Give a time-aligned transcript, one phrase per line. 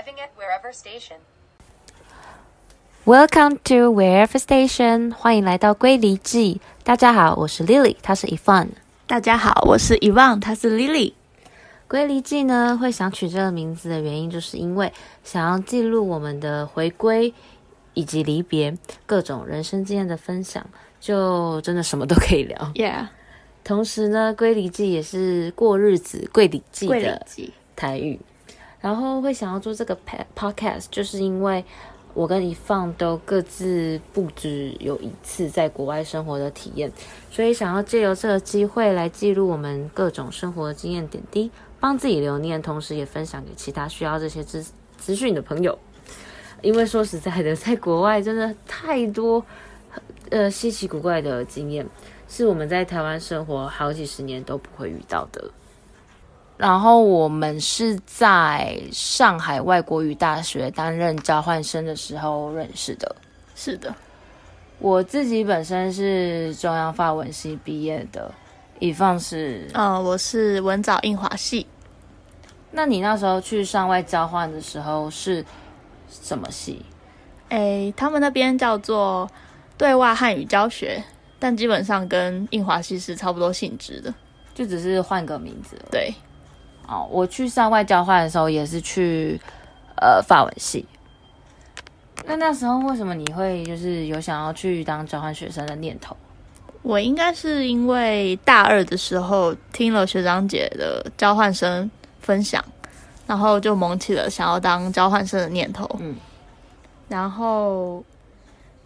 [0.00, 1.18] Arriving at wherever station.
[3.04, 6.60] Welcome to Wherever Station，欢迎来到归离记。
[6.82, 8.68] 大家好，我是 Lily，她是 Evan。
[9.06, 11.12] 大家好，我是 Evan，，她是 Lily。
[11.86, 14.90] 归离记呢，会想取这个名字的原因，就是因为
[15.22, 17.34] 想要记录我们的回归
[17.92, 20.64] 以及离别，各种人生经验的分享，
[20.98, 22.56] 就真的什么都可以聊。
[22.74, 23.08] Yeah，
[23.62, 27.26] 同时呢，归离记也是过日子归礼记的。
[27.76, 28.20] 台语，
[28.80, 29.96] 然后会想要做这个
[30.36, 31.64] podcast，就是因为
[32.14, 36.90] 我跟一放都各自不止有一次在国外生活的体验，
[37.30, 44.64] 所以想要借由这个机会来记录我们各种生活的经验点滴，帮自己留念，同时也分享给其他需要这些资
[44.96, 45.78] 资讯的朋友。
[46.62, 49.42] 因为说实在的，在国外真的太多
[50.30, 51.86] 呃稀奇古怪的经验，
[52.28, 55.50] 是我们在台湾生活好几十年都不会遇到的。
[56.60, 63.16] 然后我们是在上海外国语大学担任交换生的时候认识的。
[63.56, 63.94] 是的，
[64.78, 68.30] 我自己本身是中央法文系毕业的，
[68.78, 69.70] 以放是。
[69.72, 71.66] 呃，我是文藻印华系，
[72.70, 75.42] 那你那时候去上外交换的时候是
[76.10, 76.84] 什么系？
[77.48, 79.26] 诶，他们那边叫做
[79.78, 81.02] 对外汉语教学，
[81.38, 84.12] 但基本上跟印华系是差不多性质的。
[84.52, 86.12] 就只是换个名字对，
[86.90, 87.06] 哦。
[87.10, 89.40] 我去上外交换的时候也是去
[89.96, 90.84] 呃法文系。
[92.26, 96.16] 那那时候为什么你会就是有想要去当交换学生的念头？
[96.82, 102.64] 我应该是因为大二的时候听了学长姐的交换生分享，
[103.26, 105.86] 然后就萌起了想要当交换生的念头。
[105.98, 106.16] 嗯，
[107.08, 108.02] 然后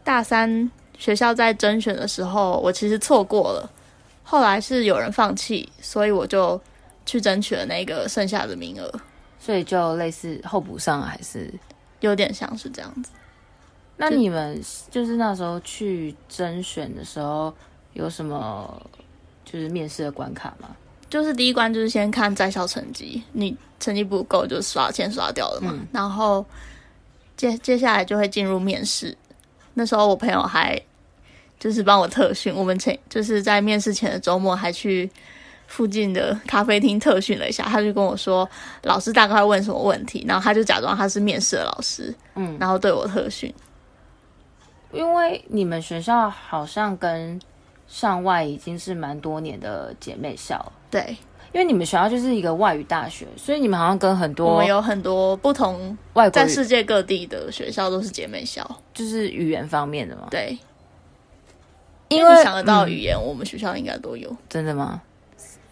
[0.02, 3.70] 大三学校在甄选的时候，我其实错过了，
[4.24, 6.60] 后来是有人放弃，所以我就
[7.06, 9.00] 去争取了那个剩下的名额，
[9.38, 11.52] 所以就类似候补上还是？
[12.00, 13.10] 有点像是这样子。
[13.96, 14.60] 那你们
[14.90, 17.54] 就是那时候去甄选的时候，
[17.94, 18.82] 有什么
[19.44, 20.76] 就是面试的关卡吗？
[21.08, 25.70] 就是第一关就是先看在校成绩，你成绩不够就刷先刷掉了嘛。
[25.72, 26.44] 嗯然后
[27.36, 29.16] 接接下来就会进入面试。
[29.74, 30.78] 那时候我朋友还
[31.58, 35.08] 就是帮我特训，我们前就是在面试前的周末还去
[35.74, 37.64] 附近的咖啡厅特训了一下。
[37.64, 38.48] 他就跟我说
[38.84, 43.52] 老师大概会问什么问题，然后他就假装他是面试的老师，嗯，然后对我特训。
[44.92, 47.40] 因为你们学校好像跟
[47.88, 51.16] 上外已经是蛮多年的姐妹校了，对
[51.52, 58.64] 因为你们学校就是一个外语大学，所以你们好像跟很多我们有很多不同外国在世界各地的学校都是姐妹校。
[58.92, 60.28] 就是语言方面的嘛。
[60.30, 60.56] 对，
[62.08, 64.36] 因为你想得到语言，我们学校应该都有。
[64.48, 65.02] 真的吗？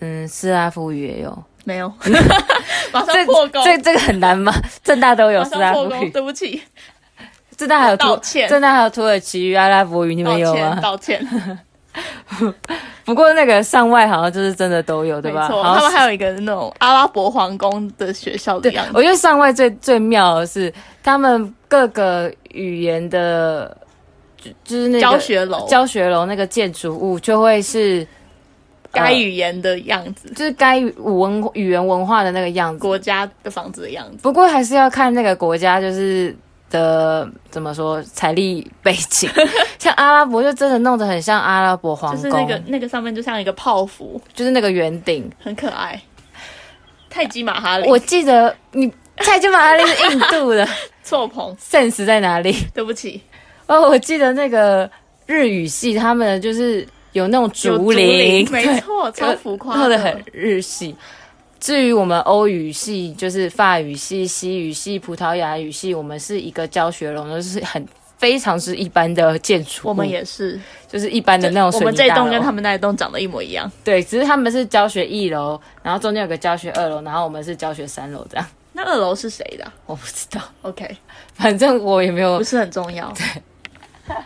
[0.04, 1.88] 嗯，斯拉夫语也有，没有，
[2.92, 4.52] 马上这破功，这这个很难吗？
[4.82, 6.60] 正大都有马斯拉夫语，对不起，
[7.56, 8.48] 正大还有土道歉。
[8.48, 10.82] 正大还有土耳其语、阿拉伯语，你道们有吗歉，？
[10.82, 11.24] 道歉，
[13.04, 15.46] 不过那个上外好像就是真的都有，对吧？
[15.48, 23.76] 他们还有一个那种阿拉伯皇宫的学校的样，子，我觉得上外最最妙的是他们各个语言的，
[24.36, 28.04] 就就是那个教学楼，教学楼那个建筑物就会是
[28.92, 32.78] 该呃语言的样子，就是该语文语言文化的那个样子。
[32.78, 34.18] 国家的房子的样子。
[34.22, 36.34] 不过还是要看那个国家就是
[36.70, 39.28] 的怎么说财力背景，
[39.78, 45.30] 像阿拉伯就真的弄得很像阿拉伯皇宫，就是那个那个上面就像一个泡芙，就是那个圆顶。
[45.42, 46.00] 很可爱。
[47.10, 50.66] 泰姬玛哈陵，我记得你泰姬玛丽是印度的
[51.04, 52.54] 错棚，sense 在哪里？
[52.72, 53.20] 对不起，
[53.66, 54.90] 哦，我记得那个
[55.26, 60.94] 日语系他们就是有那种有竹林，没错，超浮夸弄得很日系。
[61.60, 67.86] 至于我们欧语系，就是法语系、西语系、葡萄牙语系，我们是一个教学楼，就是很
[68.18, 73.70] 非常是一般的建筑，我们也是，就是一般的那种我们这栋跟他们那一栋长得一模一样。
[73.84, 78.46] 对，只是他们是教学一楼，然后中间有个教学二楼，然后我们是教学三楼这样。
[78.72, 80.96] 那二楼是谁的啊我不知道，？OK，
[81.34, 83.12] 反正我也没有不是很重要。
[83.12, 84.16] 对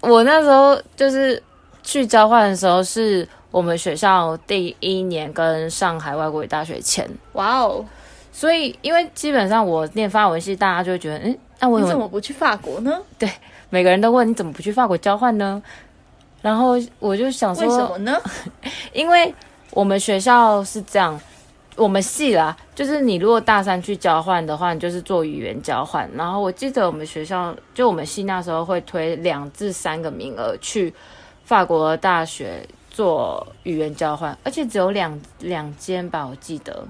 [0.10, 1.42] 我那时候就是
[1.84, 7.84] 去交换的时候，是我们学校第一年跟上海外国语大学签，哇哦，
[8.32, 12.98] 所以因为基本上我念法文系，大家就会觉得，嗯，那我你怎么不去法国呢？
[13.16, 13.30] 对
[13.70, 15.62] 每个人都问你怎么不去法国交换呢？
[16.42, 18.20] 然后我就想说，为什么呢？
[18.92, 19.32] 因为
[19.70, 21.20] 我们学校是这样，
[21.76, 26.10] 我们系啦，就是你如果大三去交换的话，你就是做语言交换。
[26.14, 30.92] 然后我记得我们学校就我们系那时候会推两至三个名额去
[31.44, 36.86] 法国大学做语言交换，而且只有两两间吧，我记得。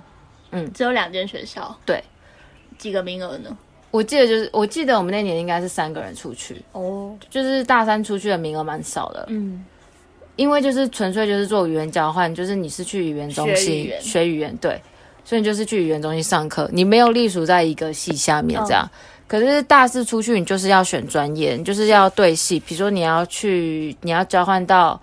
[0.50, 0.72] 嗯。
[0.72, 2.02] 只有两间学校，对。
[2.76, 3.56] 几个名额呢？
[3.92, 9.64] 我记得就是，我记得我们那年应该是三个人出去，哦，就是大三出去的名额蛮少的，嗯，
[10.34, 14.02] 因为就是纯粹就是做语言交换，就是你是去语言中心言。
[14.02, 14.82] 学语言，对，
[15.24, 18.90] 所以你就是去语言中心上课，你没有隶属在一个系下面这样。
[19.26, 25.00] 可是大四出去，你就是要选专业，你就是要对系，比如说你要去，你要交换到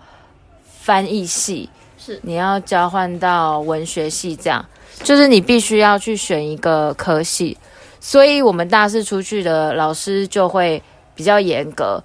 [0.80, 4.64] 翻译系，是你要交换到文学系，这样
[5.02, 7.56] 就是你必须要去选一个科系。
[8.00, 10.82] 所以我们大四出去的老师就会
[11.14, 12.02] 比较严格，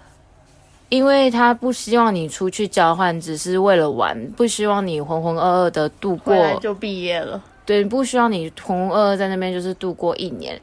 [0.90, 7.42] 因为他不希望你出去交换只是为了玩，不希望你浑浑噩噩的度过就毕业了。
[7.66, 10.60] 对，不希望你浑浑噩噩在那边就是度过一年，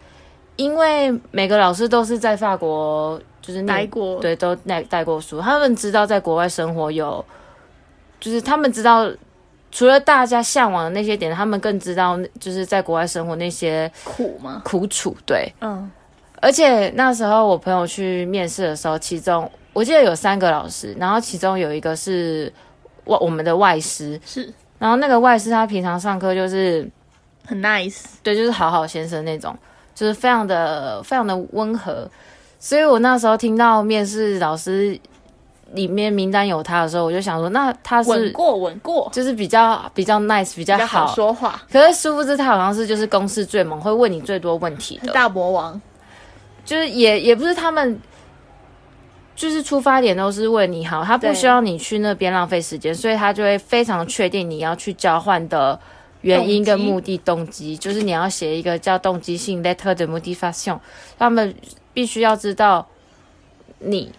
[0.57, 7.25] 因为每个老师都是在法国就是念待过对，都带带过书，他们知道在国外生活有，
[8.21, 9.11] 就是他们知道
[9.71, 14.63] 除了大家向往的那些点，他们更知道就是在国外生活那些苦吗？
[14.65, 15.17] 苦楚。
[15.27, 15.91] 对，嗯，
[16.41, 22.53] 而且那时候我朋友去面试的时候，其中我记得有三个老师，然后其中有一个是
[23.07, 26.89] 外我们的外师，是然后那个外师他平常上课就是。
[27.47, 28.05] 很 nice。
[28.23, 29.55] 对，就是好好先生那种，
[29.95, 32.09] 就是非常的非常的温和。
[32.59, 34.99] 所以我那时候听到面试老师
[35.73, 41.07] 里面名单有他的时候，我就想说，那他是稳过，稳过，就是比较比较 nice，比较好。
[41.15, 41.63] 说话。
[41.71, 45.81] 可是殊不知他好像是就是公司最猛，会问你最多问题的，大魔王，
[46.65, 48.01] 就是也也不是他们。
[49.37, 55.77] 就是出发点都是为你好，他不对需要你去那边浪费时间，所以他就会非常确定你要去交换的
[56.25, 60.79] 原因跟目的动机，就是你要写一个叫动机性 letter de motivation，
[61.19, 61.55] 他们
[61.93, 62.87] 必须要知道
[63.79, 64.11] 你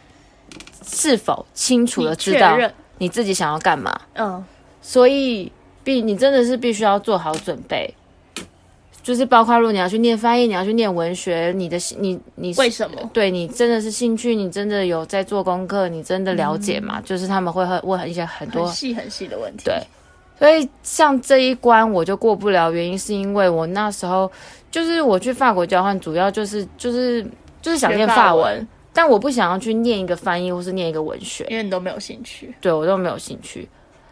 [0.88, 2.58] 是否清楚的知道，
[3.00, 4.44] 你自己想要干嘛，嗯，
[4.82, 5.52] 所以
[5.84, 7.94] 必你真的是必须要做好准备，
[9.02, 13.10] 就是包括如果你要去念翻译，你要去念文学，你的你你为什么？
[13.12, 17.02] 对你真的是兴趣，你真的有在做功课，你真的了解嘛？
[17.02, 19.64] 就是他们会很问一些很多很细很细的问题。
[19.66, 19.82] 对，
[20.38, 24.32] 所以像这一关我就过不了，原因是因为我那时候
[24.70, 27.26] 就是我去法国交换，主要就是就是
[27.62, 32.54] 就是想念法法文，但我不想要去念一个翻译或是念一个文学，因为你都没有兴趣。
[32.60, 33.68] 对我都没有兴趣。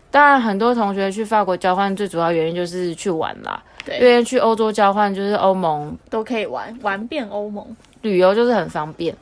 [0.09, 3.61] 当然，很多同学去法国交换，最主要原因就是去玩啦。
[3.83, 7.65] 对因，为去欧洲交换就是欧盟都可以玩，玩遍欧盟。
[8.01, 9.15] 旅游就是很方便，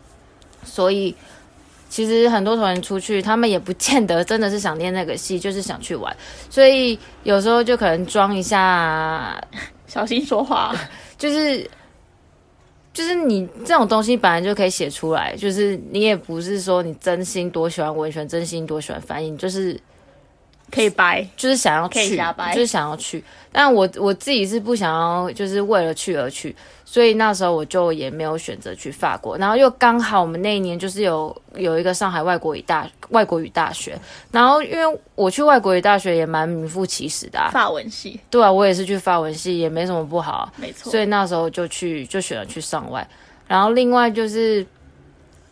[0.64, 1.16] 所以
[1.92, 6.16] 其实很多同学出去，他们也不见得真的是想念那个戏，就是想去玩，
[6.50, 9.38] 所以有时候就可能装一下，
[9.88, 10.74] 小心说话。
[11.20, 11.70] 就是
[12.94, 19.78] 就是你这种东西本来就可以写出来，就是你也不是说你真心多喜欢文学，真心多喜欢翻译，就是
[20.72, 22.18] 可以掰，就是想要去，
[22.54, 23.24] 就是想要去。
[23.52, 29.38] 但我我自己是不想要，就是为了去而去，所以那时候我就也没有选择去法国。
[29.38, 34.00] 然后又刚好我们那一年就是有有一个上海外国语大外国语大学，
[34.32, 40.90] 然后因为我去外国语大学也蛮名副其实的、啊，法文系，对啊，我也是去法文系，也没什么不好啊、没错。
[40.90, 43.06] 所以那时候就去就选了去上外，
[43.48, 44.66] 然后另外就是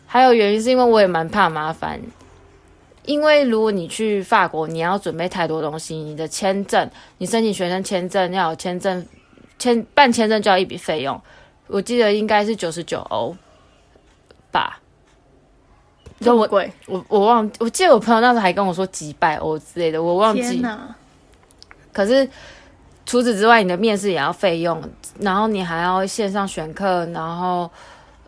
[0.05, 1.99] 还有原因是因为我也蛮怕麻烦，
[3.09, 6.87] 因为如果你去法国，你要准备太多东西，你的签证，
[7.17, 9.03] 你申请学生签证要有签证
[9.57, 11.19] 签办签证就要一笔费用，
[11.65, 13.35] 我记得应该是九十九欧
[14.51, 14.79] 吧。
[16.19, 20.63] 就我这么贵，我我忘，我记得我朋友那时候还跟我说几百欧之类的，我忘记！
[21.91, 22.29] 可是
[23.07, 24.79] 除此之外，你的面试也要费用，
[25.19, 27.71] 然后你还要线上选课，然后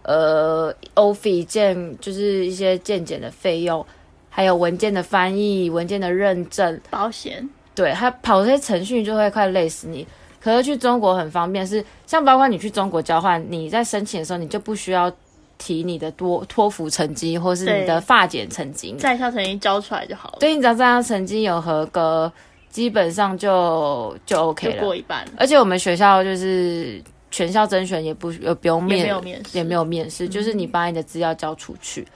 [0.01, 3.85] 呃，OFI 见就是一些见检的费用，
[4.31, 7.47] 还有文件的翻译、文件的认证，保险。
[7.75, 10.07] 对，他跑这些程序就会快累死你。
[10.39, 15.11] 可是去中国很方便，是像包括你去中国交换，你在申请的时候，你就不需要
[15.59, 22.31] 提你的多托福成绩或是你的发检成绩，在校成绩交出来就好了，对，你只要在校成绩有合格，
[22.71, 24.83] 基本上就就 OK 就了。
[24.83, 32.07] 过一半，而且我们学校就是全校甄选也不也不用也面没有面试，嗯也没有面试，就是你把你的资料交出去，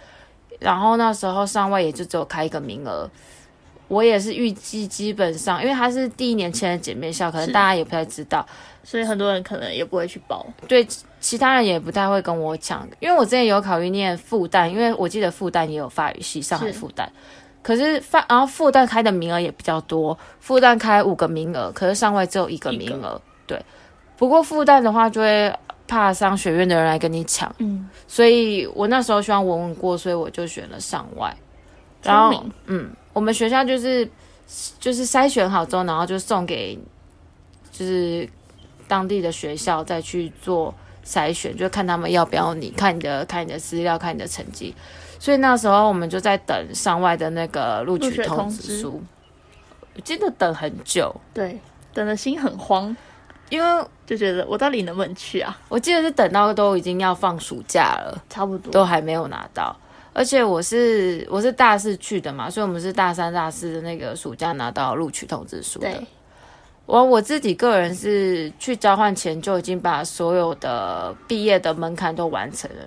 [0.60, 3.10] 然后那时候上外也就只有开一个名额。
[3.88, 8.44] 我也是预计基本上，因为它是第一年签的姐妹校，可能大家也不太知道，
[8.84, 10.44] 所以很多人可能也不会去报。
[10.68, 10.86] 对
[11.20, 12.88] 其他人也不太会跟我抢。
[13.00, 17.08] 因为我之前有考虑念复旦，因为我记得复旦也有法语系，上海复旦。
[17.62, 23.22] 可是发，然后复旦开的名额也比较多，复旦开五个名额，可是上外只有一个名额。
[23.46, 23.64] 对，
[24.18, 25.54] 不过复旦的话就会
[25.88, 31.36] 怕商学院的人来跟你抢，嗯，所以我那时候希望稳稳过，所以我就选了上外。
[32.02, 34.08] 然后，嗯，我们学校就是
[34.80, 36.78] 就是筛选好之后，然后就送给
[37.72, 38.28] 就是
[38.88, 40.74] 当地的学校再去做
[41.06, 44.74] 筛选，就看他们要不要你，看你的看你的资料，看你的成绩。
[45.20, 49.02] 所以那时候我们就在等上外的那个录取通知书，
[49.96, 51.60] 我记得等很久，对，
[51.94, 52.96] 等的心很慌，
[53.50, 55.58] 因为就觉得我到底能不能去啊？
[55.70, 59.76] 我记得是等到都已经要放暑假了，差不多都还没有拿到。
[60.14, 65.90] 而且我是我是大四去的嘛，所以我们是大三、大四的那个暑假拿到录取通知书的。
[66.86, 72.84] 我我自己个人是去交换前就已经把所有的毕业的门槛都完成了，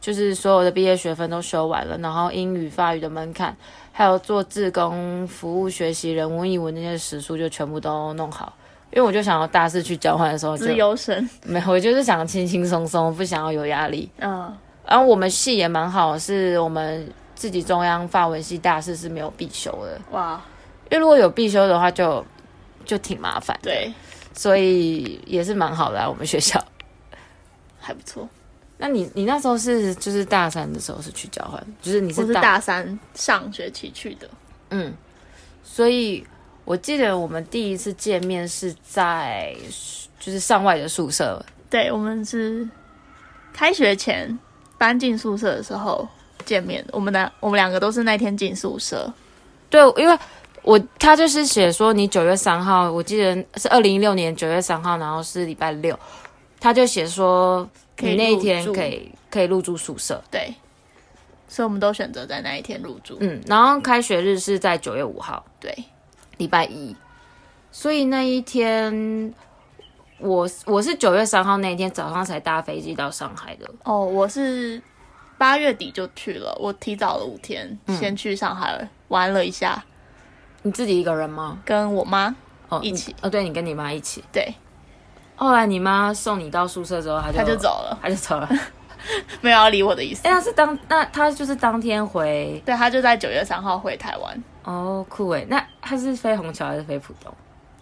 [0.00, 3.56] 就是所有的毕业学分都修完了，然后英语、法语的门槛，
[3.92, 8.52] 还有做志工服务、学习人文、译文那些时数就全部都弄好。
[8.90, 14.10] 因为我就想要大四去交换的时候就自由神，没有， 我就是想轻轻松松，不想要有压力。
[14.18, 20.40] 嗯，然后我们系也蛮好，是我们自己中央法文系大四是没有必修的，哇，
[20.90, 22.24] 因为如果有必修的话就
[22.84, 23.70] 就挺麻烦的。
[23.70, 23.92] 对，
[24.34, 26.58] 所以也是蛮好的、啊，我们学校。
[27.80, 28.28] 还不错。
[28.80, 34.28] 那你你那时候是就是大三的时候是去交换，就是你我是大三上学期去的，
[34.70, 34.94] 嗯，
[35.64, 36.24] 所以
[36.68, 39.56] 我记得我们第一次见面是在
[40.20, 42.68] 就是上外的宿舍，对，我们是
[43.54, 44.38] 开学前
[44.76, 46.06] 搬进宿舍的时候
[46.44, 46.84] 见面。
[46.92, 49.10] 我们的我们两个都是那天进宿舍，
[49.70, 50.18] 对，因为
[50.60, 55.98] 我他就是写说你九月三号，我记得是二零一六年九月三号，然后是礼拜六，
[56.60, 57.66] 他就写说
[58.00, 60.52] 你那一天可以可以入住宿舍，对，
[61.48, 63.16] 所以我们都选择在那一天入住。
[63.20, 65.74] 嗯，然后开学日是在九月五号，对，
[66.38, 66.96] 礼拜一，
[67.70, 69.32] 所以那一天
[70.18, 74.80] 我我是九月三号那一天早上才搭飞机到上海的，哦，我是
[75.36, 79.84] 八月底就去了，我提早了五天，嗯先去上海玩了一下，
[80.62, 81.58] 你自己一个人吗？
[81.64, 82.34] 跟我妈
[82.68, 84.24] 哦，一起哦，对你跟你妈一起。
[84.32, 84.54] 对，
[85.36, 88.48] 后来你妈送你到宿舍之后，她就她就走了，她就走了。
[89.40, 90.32] 没有要理我的意思哎、。
[90.32, 95.46] 她是当那她就是当天回对，她就在九月三号回台湾哦，酷哎。
[95.48, 97.32] 那他是飞虹桥还是飞浦东？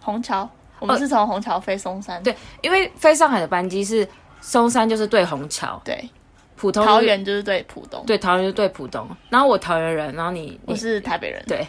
[0.01, 4.07] 虹桥，我们是从虹桥飞松山，对，因为飞上海的班机是
[4.39, 6.09] 松山就是对虹桥，对，
[6.55, 9.05] 浦东、就是、桃园就是对浦东，对桃园就是对浦东。
[9.29, 11.67] 然后我桃园人，然后你我你是台北人，对，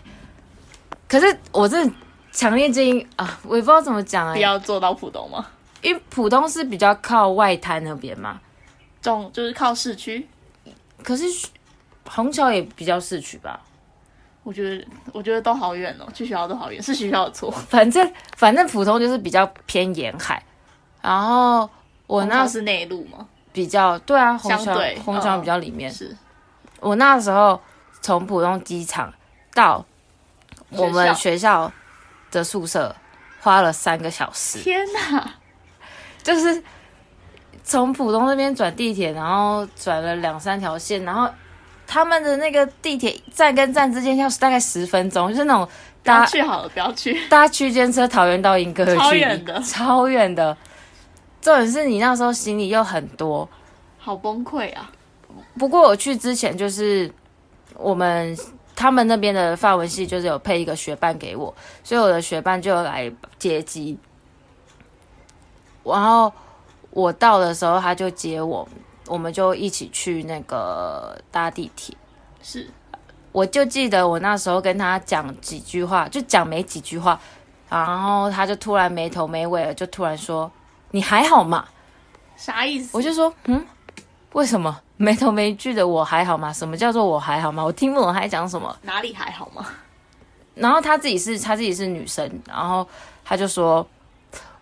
[1.09, 1.95] 可是我真的
[2.31, 5.45] 强烈建议啊，我也不知道怎么讲哎、不要坐到浦东吗？
[5.83, 8.41] 因为浦东是比较靠外滩那边嘛，
[9.03, 10.29] 中就是靠市区，
[11.03, 11.25] 可是
[12.09, 13.61] 虹桥也比较市区吧。
[14.49, 17.51] 我觉得我觉得都好远哦，去学校都好远，是学校的错。
[17.69, 20.43] 反正反正普通就是比较偏沿海，
[21.03, 21.69] 然后
[22.07, 23.29] 我那是内陆嘛？
[23.53, 25.93] 比较对啊，红桥相对虹桥嗯比较里面。
[25.93, 26.17] 是
[26.81, 27.61] 我那时候
[28.01, 29.13] 从浦东机场
[29.53, 29.85] 到
[30.71, 31.71] 我们学校
[32.31, 32.97] 的宿舍
[33.43, 35.31] 花了三个小时，天哪，
[36.23, 36.63] 就是
[37.63, 41.29] 从浦东那边转地铁，然后转了两三条线，然后
[41.89, 45.67] 他们的那个地铁站跟站之间要大概十分钟，就是那种
[46.05, 47.19] 搭去好了，不要去。
[47.29, 50.55] 搭区间车桃园到莺歌的超远的超远的。
[51.41, 53.49] 重点是你那时候行李又很多，
[53.97, 54.91] 好崩溃啊！
[55.59, 57.11] 不过我去之前就是
[57.75, 58.37] 我们
[58.77, 63.97] 他们那边的法文系就是有配一个学伴给我，所以我的学伴就来接机。
[65.85, 66.31] 然后
[66.91, 68.69] 我到的时候他就接我，
[69.09, 71.97] 我们就一起去那个搭地铁。
[72.43, 72.69] 是
[73.33, 77.21] 我就记得我那时候跟他讲几句话，就讲没几句话，
[77.69, 80.51] 然后他就突然没头没尾了，就突然说
[80.93, 81.67] ：“你还好吗？”
[82.37, 82.97] 啥意思？
[82.97, 83.65] 我就说：“嗯，
[84.33, 86.53] 为什么没头没句的我还好吗？
[86.53, 87.63] 什么叫做我还好吗？
[87.63, 88.75] 我听不懂他在讲什么。
[88.83, 89.67] 哪里还好吗？”
[90.57, 92.89] 然后他自己是他自己是女生，然后
[93.25, 93.87] 他就说：“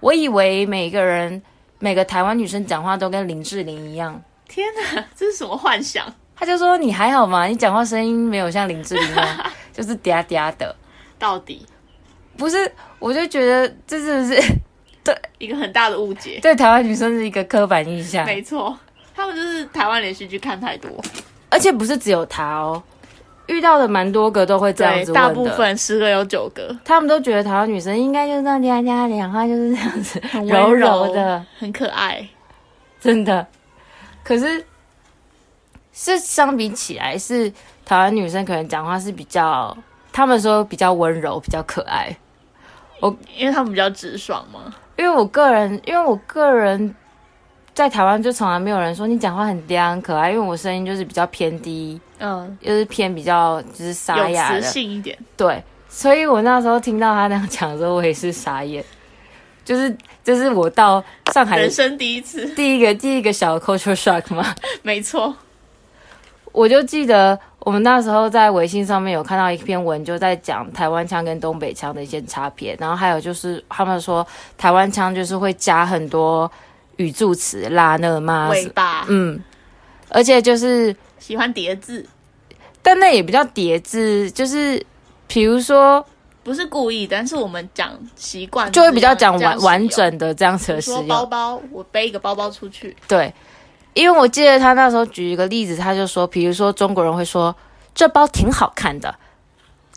[0.01, 1.41] 我以为每个人
[1.79, 6.07] 每个台湾女生讲话都跟林志玲一样。”天哪，这是什么幻想？
[6.39, 7.47] 他就说：“你还好吗？
[7.47, 10.75] 你讲话声音没有像林志玲那样， 就是嗲嗲的。”
[11.19, 11.65] 到底
[12.37, 14.53] 不是，我就觉得这真的是
[15.03, 16.39] 对一个很大的误解。
[16.43, 18.77] 对台湾女生是一个刻板印象，没错，
[19.15, 20.91] 他们就是台湾连续剧看太多，
[21.49, 22.83] 而且不是只有他哦，
[23.47, 25.31] 遇到的蛮多个都会这样子，大。
[25.31, 32.29] 部分十个有九个他们都觉得台湾女生应该就是那嗲嗲的，讲话就是这样子柔柔的，，很可爱。
[33.01, 33.47] 真的。
[34.27, 34.67] 可是
[35.93, 37.49] 是相比起来，是
[37.85, 39.75] 台湾女生可能讲话是比较，
[40.13, 42.15] 他们说比较温柔，比较可爱。
[42.99, 44.75] 我因为他们比较直爽嘛。
[44.97, 46.93] 因为我个人，因为我个人
[47.73, 55.17] 在台湾就从来没有人说你讲话很嗲很可爱，因为我声音就是比较偏低，嗯，就是偏比较就是沙哑的，性一点。
[55.37, 58.85] 对，所以我那时候听到他那样讲的时候，我也是傻眼。
[59.67, 64.55] 就是这是我到上海人生第一次，第一个第一个小 culture shock 嘛。
[64.83, 65.35] 没错，
[66.53, 74.25] 我就记得我们那时候在微信上面有看到一篇文，就在讲台湾腔跟东北腔的一些差别，然后还有就是他们说
[74.57, 76.51] 台湾腔就是会加很多
[76.99, 79.43] 语助词，啦呢嘛，尾巴，嗯，
[80.09, 82.07] 而且就是喜欢叠字，
[82.83, 84.81] 但那也比较叠字，就是
[85.27, 86.07] 比如说
[86.47, 89.89] 不是故意，但是我们讲习惯就会比较讲完完。
[89.89, 93.35] 整的这样子的使用，包包，我背一个包包出去，对，
[93.95, 97.53] 因为我记得他那时候举一个例子，他就说，比如说中国人会说
[97.97, 99.13] 这包挺好看的，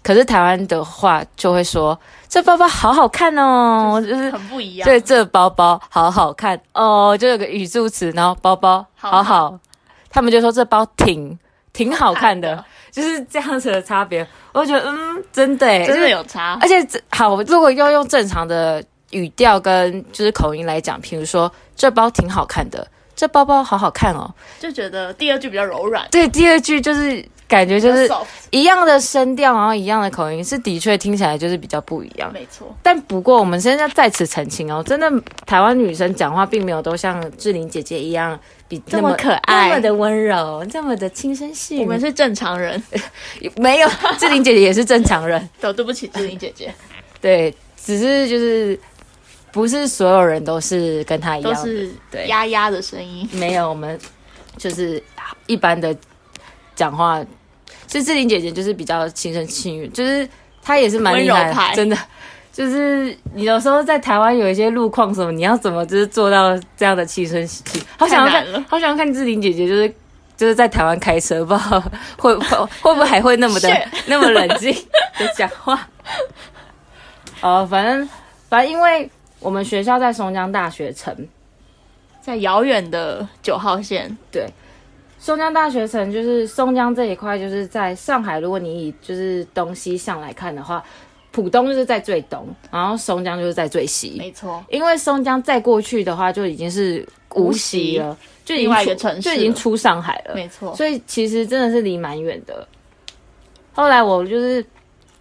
[0.01, 4.85] 可是台湾的话就会说这包包好好看哦， 就是很不一样。
[4.87, 9.59] 对这包包好好看哦，就有个语助词，然后包包好好好，
[10.09, 11.37] 他们就说这包挺
[11.79, 14.27] 挺好看的 就是这样子的差别。
[14.51, 24.29] 我觉得嗯，真的耶，真的有差而，且好，如果要用正常的语调跟就是口音来讲，比如说这包挺好看的，这包包好好看哦。
[24.59, 28.07] 就觉得第二句比较柔软，对，第二句就是感觉就是
[28.51, 32.31] 一样的声调，然后一样的口音，是的确听起来就是比较不一样。
[32.31, 35.11] 没错，但不过我们现在在此澄清哦，真的
[35.47, 41.81] 台湾女生讲话并没有都像志玲姐姐一样比这那么可爱那么的温柔，这么的轻声细语。
[41.81, 42.81] 我们是正常人。
[43.57, 43.89] 没有，
[44.19, 45.49] 志玲姐姐也是正常人。
[45.59, 46.71] 对，对不起，志玲姐姐，
[47.19, 48.79] 对，只是就是
[49.51, 53.99] 不是所有人都是跟她一样，都是对丫丫的声音，没有我们
[54.55, 55.01] 就是
[55.47, 55.95] 一般的
[56.75, 57.25] 讲话，
[57.89, 60.25] 就志玲姐姐就是比较轻声细语，就是
[60.61, 61.97] 她也是蛮厉害真的。
[62.53, 67.81] 就是你有时候在台湾有一些路况什么，你要怎么就是做到这样的轻声细语？
[67.97, 69.89] 好想要看好想要看志玲姐姐，就是
[70.35, 71.81] 就是在台湾开车，不知道
[72.17, 73.69] 会会 会不会还会那么的
[74.07, 74.73] 那么冷静
[75.17, 75.87] 的讲话。
[77.41, 78.07] 哦，反正
[78.49, 81.15] 反正因为我们学校在松江大学城，
[82.21, 84.45] 在遥远的九号线，对，
[85.19, 88.39] 松江大学城就是松江这一块，就是在上海。
[88.39, 90.81] 如果你以就是东西向来看的话，
[91.31, 94.15] 浦东就是在最东，然后松江就是在最西。
[94.17, 97.05] 没错，因为松江再过去的话，就已经是
[97.35, 100.33] 无锡了，就已经另外一个城市就已经出上海了。
[100.33, 102.65] 没错，所以其实真的是离蛮远的。
[103.73, 104.65] 后来我就是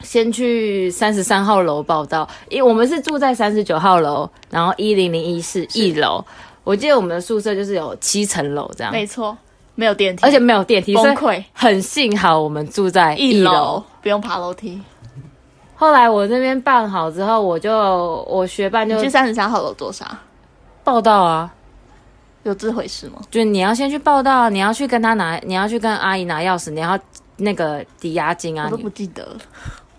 [0.01, 6.25] 先去三十三号楼报道，因为我们是住在三十九号楼，然后一零零一室一楼。
[6.65, 9.37] 我记得我们的宿舍就是有七层楼这样，没错，
[9.79, 13.81] 没有电梯，而且没有电梯，崩溃，很幸好我们住在一楼。
[14.03, 14.83] 不用爬楼梯。
[15.77, 20.19] 后来我那边办好之后，我就我学伴就你去三十三号楼做啥？
[20.83, 21.49] 报道啊，
[22.43, 23.21] 有这回事吗？
[23.31, 26.99] 就你要先去报道，你要去跟他拿，你要去跟阿姨拿钥匙，你要
[27.37, 29.37] 那个抵押金啊我都你不记得了，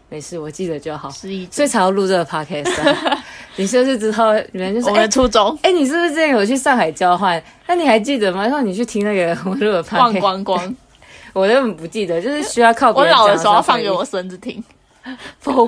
[0.10, 1.10] 没事，我记得就好。
[1.10, 3.24] 所以才要录这个 podcast 啊、
[3.58, 5.58] 你是不是之后你们就是，我的初衷。
[5.62, 7.42] 哎、你是不是之前有去上海交换？
[7.68, 8.42] 那你还记得吗？
[8.44, 10.76] 然后你去听那个 我录的 podcast，忘光光。
[11.34, 14.64] 我根本不记得，就是需要靠别我人讲老的时候要放给我孙子听。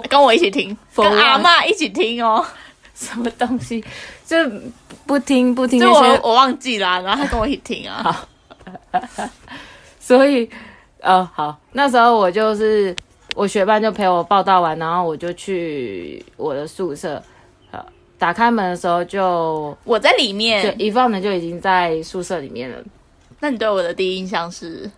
[0.09, 2.43] 跟我一起听，跟阿嬷一起听哦。
[2.93, 3.83] 什么东西，
[4.25, 4.37] 就
[5.07, 8.27] 不听不听就我我忘记啦，然后他跟我一起听啊。
[9.99, 10.47] 所以
[10.99, 12.95] 呃好，那时候我就是
[13.35, 17.21] 我学伴就陪我报道完，然后我就去我的宿舍，
[17.71, 17.83] 呃，
[18.17, 22.77] 打开门的时候就我在里对面，一放呢就已经在宿舍里面了。
[23.39, 24.89] 那你对我的第一印象是？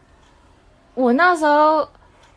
[0.95, 1.87] 我那时候，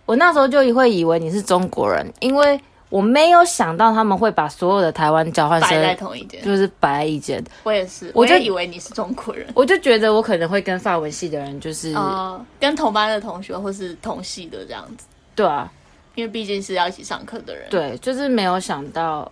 [0.05, 9.47] 我那时候就会以为你是中国人，因为我没有想到他们会把所有的台湾交换摆在生同一间，就是摆在一间，我也是，我就我以为你是中国人。
[9.55, 15.05] 我就觉得我可能会跟法文系的人就是、呃，跟同班的同学或是同系的这样子，
[15.35, 15.71] 对啊，
[16.17, 19.31] 因为毕竟是要一起上课的人，，对，就是没有想到，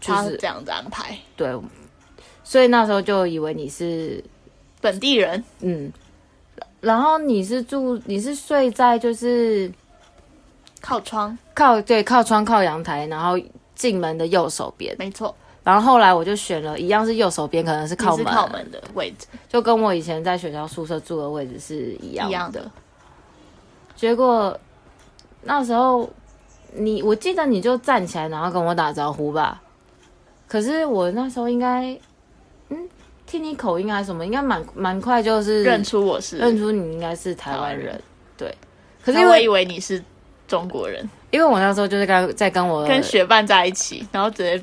[0.00, 1.18] 就是这样子安排。
[1.36, 1.54] 对，
[2.42, 4.24] 所以那时候就以为你是
[4.80, 5.44] 本地人。
[5.58, 5.92] 嗯，
[6.80, 9.70] 然后你是住你是睡在就是
[10.80, 13.38] 靠窗，靠对靠窗靠阳台，然后
[13.74, 19.26] 进门的右手边，没错，然后后来我就选了一样是右手边，可能是靠门，是靠门的位置。
[19.48, 22.70] 就跟我以前在学校宿舍住的位置是一样一样的。
[23.96, 24.56] 结果
[25.42, 26.08] 那时候
[26.74, 29.60] 你，我记得你就站起来，然后跟我打招呼吧。
[30.48, 31.96] 可是我那时候应该，
[32.68, 32.88] 嗯，
[33.26, 38.00] 听你口音还是什么，应该蛮蛮快就是认出我是，认出你应该是台湾人。
[38.36, 38.52] 对，
[39.04, 40.02] 可是我以为为你是
[40.48, 44.62] 中国人，因为我那时候就是跟在跟我跟学伴在一起，然后直接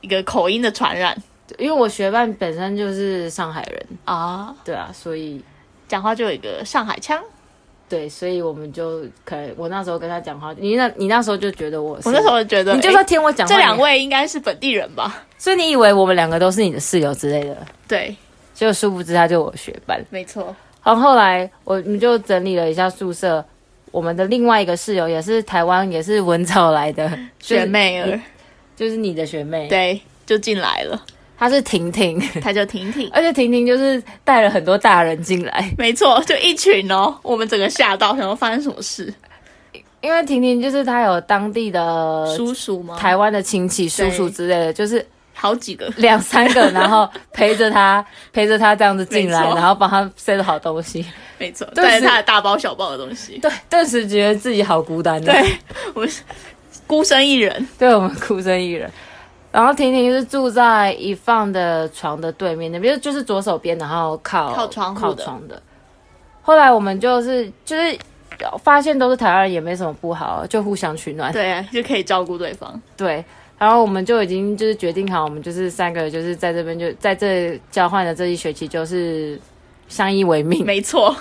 [0.00, 1.16] 一个口音的传染。
[1.58, 5.40] 因为我学伴本身就是上海人，啊，对啊，所以
[5.86, 7.22] 讲话就有一个上海腔，
[7.88, 15.24] 对，所以我们就可能我那时候跟他讲话，你那你那时候就觉得我，我那时候觉得，你就诶说听我讲话，你，这两位应该是本地人吧？
[15.38, 18.16] 所以你以为我们两个都是你的室友之类的，对，
[18.54, 20.04] 就殊不知他就我学班。
[20.10, 23.44] 没错，然后后来我们就整理了一下宿舍，
[23.92, 28.20] 我们的另外一个室友也是台湾，也是文藻来的学妹儿，
[28.74, 31.00] 就是你的学妹，对，就进来了，
[31.38, 33.08] 她是婷婷， 她叫婷婷。
[33.12, 39.12] 而且婷婷就是带了很多大人进来，没错，就一群哦，我们整个吓到，想说发生什么事？
[40.00, 42.96] 因为婷婷就是她有当地的叔叔吗？
[42.96, 51.04] 台湾的亲戚、叔叔之类的，就是好几个，两三个，然后陪着她， 陪着她这样子进来，然后帮她塞了好东西，
[51.38, 53.38] 没错，顿时带着他的大包小包的东西。
[53.38, 55.58] 对，顿时觉得自己好孤单的，对，
[55.94, 56.22] 我们是
[56.86, 58.88] 孤身一人，对我们孤身一人。
[59.56, 65.62] 然后婷婷是住在一放的床的对面那边，就是左手边，然后靠靠窗靠的窗的。
[66.42, 67.98] 后来我们就是就是
[68.62, 71.32] 发现都是台湾人，也没什么不好，就互相取暖。
[71.32, 72.78] 对，就可以照顾对方。
[72.98, 73.24] 对，
[73.56, 79.40] 然后我们就已经就是决定好，我们就是三个就是在这边就在这交换的这一学期就是
[79.88, 80.66] 相依为命。
[80.66, 81.16] 没错，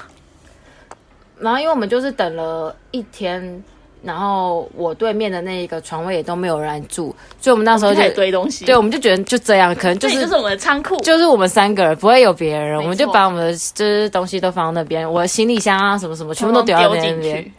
[1.39, 3.63] 然后因为我们就是等了一天，
[4.05, 8.63] 然后我对面的那一个床位也都没有人住，所以我们那时候就堆东西。
[8.63, 10.95] 对，我们就觉得就这样，可能就是就是我们的仓库。
[10.97, 17.43] 就是我们三个人不会有别人，我们就把我们的就是东西都放到那边，我的行李箱啊什么什么全部都丢到那边。
[17.43, 17.51] 去。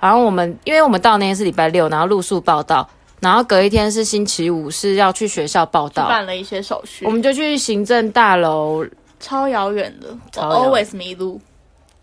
[0.00, 2.88] 然后我们因为我们到那天是礼拜六，然后露宿报道，
[3.20, 8.84] 然后隔一天是星期五，是要去学校报去道，办了一些手续我，们就去行政大楼，
[9.20, 10.08] 超遥远的
[10.40, 11.40] ，always 迷路。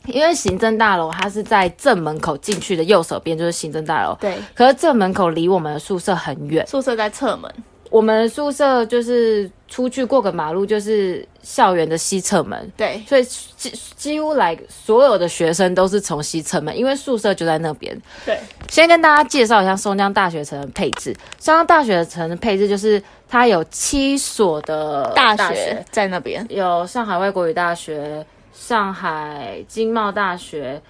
[0.08, 7.52] 因为行政大楼它是在正门口进去的右手边就是行政大楼，对，可是正门口离我们的宿舍很远，宿舍在侧门。
[7.89, 17.96] 我们宿舍就是出去过个马路就是校园的西侧门，对，所以几几乎来所有的学生都是从西侧门，因为宿舍就在那边。
[18.26, 21.16] 对，先跟大家介绍一下松江大学城的配置。
[21.38, 26.44] 松江大学城的配置就是它有七所的大学学在那边。
[26.50, 28.26] 有上海外国语大学、
[28.63, 30.82] 上海经贸大学，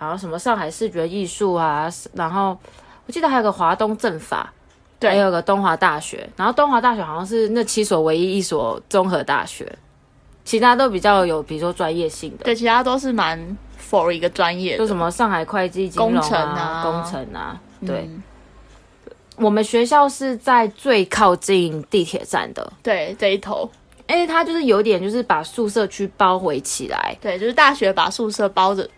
[0.00, 2.58] 然后什么上海视觉艺术啊，然后
[3.06, 4.52] 我记得还有个华东政法，
[4.98, 5.10] 对。
[5.10, 9.72] 还有个东华大学，然后东华大学好像是那七所唯一一所综合大学，
[10.44, 13.38] 其他都比较有，比如说专业性的，对，其他都是蛮
[13.80, 14.78] for 一个专业的。
[14.78, 16.82] 就什么上海会计、金融工程啊、啊。
[16.82, 18.08] 工程啊，对。
[18.10, 18.22] 嗯。
[19.36, 23.70] 我们学校是在最靠近地铁站的，对这一头，
[24.10, 28.88] 因为它就是有点就是把宿舍区包围起来，对，就是大学把宿舍包着。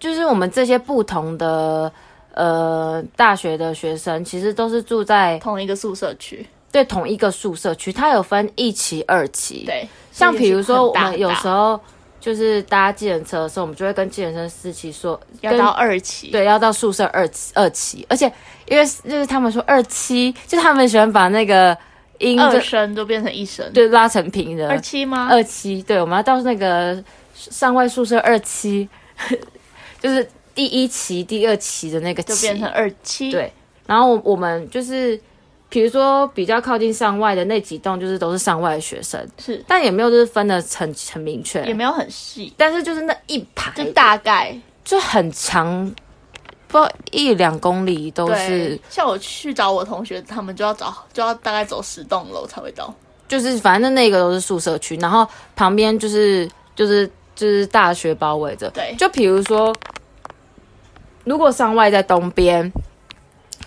[0.00, 1.90] 就是我们这些不同的
[2.34, 6.46] 呃大学的学生，其实都是住在同一个宿舍区。
[6.70, 11.78] 对同一个宿舍区，它有分一期、二期。，对，像比如说我们有时候
[12.20, 16.32] 就是搭计程车的时候，我们就会跟计程车司机说，要到二期。
[16.32, 18.26] 对，要到宿舍二期二期，而且
[18.66, 21.78] 因为就是他们说二期，就他们喜欢把那个
[22.18, 23.68] 音二就声都变成一声。
[23.72, 25.28] 对拉成平的二期吗？
[25.30, 27.02] 二期，对，我们要到那个
[27.34, 28.88] 上外宿舍二期，
[30.00, 33.30] 就是第一期、第二期的那个期就变成二期。
[33.30, 33.52] 对
[33.86, 35.20] 然后我我们就是，
[35.68, 45.94] 比如说比较靠近上外的那几栋，就是都是上外的学生，是但也没有就是分的很很明确，也没有很细，但是就是那一排就大概就很长，
[46.68, 46.78] 不
[47.10, 52.92] 一两公里都是。，像我去找我同学，他们就要找就要大概走十栋楼才会到。
[53.26, 58.68] 就是反正那个都是宿舍区，然后旁边就是就是就是大学包围着。
[58.70, 59.74] 对就比如说，
[61.24, 62.70] 如果上外在东边，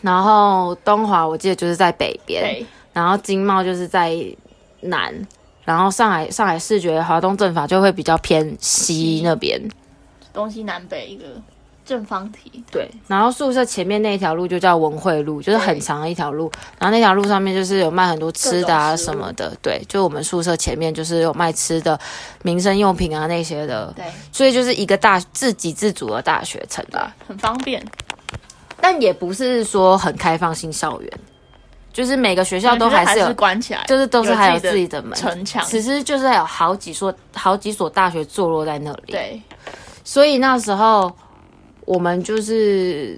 [0.01, 4.15] 然后东华我记得就是在北边，对，然后经贸就是在
[4.81, 5.27] 南，
[5.65, 9.59] 然后上海上海视觉华东政法就会比较偏西那边。
[10.31, 11.25] 东西南北一个
[11.87, 12.63] 正方体。
[12.69, 16.51] 对，然后宿舍前面那一条路就叫文汇路，就是很长的一条路。
[16.77, 19.55] 然后那条路上面就是有卖很多吃的啊什么的。
[19.61, 21.97] 对，就我们宿舍前面就是有卖吃的、
[22.43, 23.91] 民生用品啊那些的。
[23.95, 27.83] 对所以就是一个大自给自足的大学城吧，，很方便。
[28.79, 31.11] 但也不是说很开放性校园，
[31.91, 35.17] 就是每个学校都还是有，关起来，就是都是还有自自己的门。
[35.17, 35.65] 城墙。
[35.65, 39.13] 其实就是有好几所好几所大学坐落在那里。
[39.13, 39.41] 对，
[40.03, 41.11] 所以那时候
[41.87, 43.17] 我们就是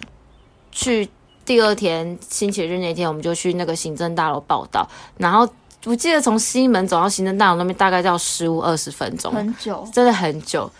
[0.71, 1.09] 去
[1.43, 4.87] 第二天星期日那天，我们就去那个行政大楼报道。
[5.17, 5.49] 然后
[5.85, 9.83] 我记得从西门走到行政大楼那边大概要十五二十分钟，很久。
[9.91, 10.71] 真的很久。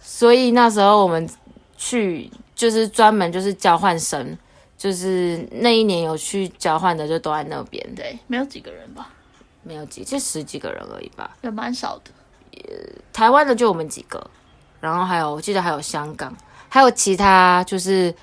[0.00, 1.28] 所以那时候我们
[1.76, 4.38] 去就是专门就是交换生，
[4.78, 9.10] 就是那一年有去交换的就都在那边，对，没有几个人吧，
[9.64, 11.36] 没有几，就十几个人而已吧。
[11.42, 12.12] 也蛮少的。
[13.12, 14.24] 台湾的就我们几个，
[14.80, 16.32] 然后还有我记得还有香港，
[16.72, 18.14] 还有其他就是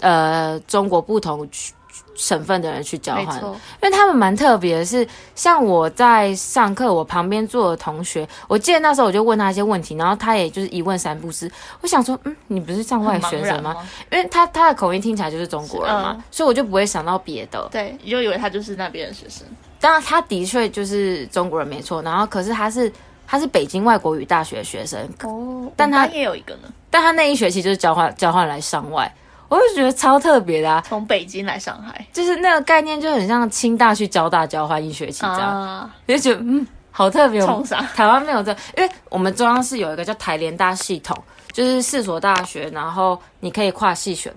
[0.00, 1.72] 呃中国不同区
[2.16, 11.48] 省份的人去交换，因为他们蛮特别的是，像我在上课，我旁边坐的同学，我记得那时候我就问他一些问题，然后他也就是一问三不知。
[11.80, 13.72] 我想说，嗯，你不是上外学生吗？
[13.74, 13.88] 吗？
[14.10, 17.68] 因为他他的口音听起来就是中国人嘛，嗯所以我就不会想到别的。
[17.70, 19.46] 对，你就以为他就是那边的学生。
[19.78, 22.92] 当然，他的确就是中国人没错，然后可是他是
[23.32, 29.10] 他是北京外国语大学的学生，哦，但他也有一个呢，但他那一学期就是交换交换来上外，
[29.48, 30.84] 我就觉得超特别的啊。
[30.86, 37.40] 从北京来上海就是那个概念就很像清大去交大交换一学期这样，就觉得嗯，好特别。
[37.40, 37.80] 冲啥？
[37.96, 41.16] 台湾没有这，因为我们中央是有一个叫台联大系统，
[41.52, 44.30] 就是四所大学，然后你可以跨系选、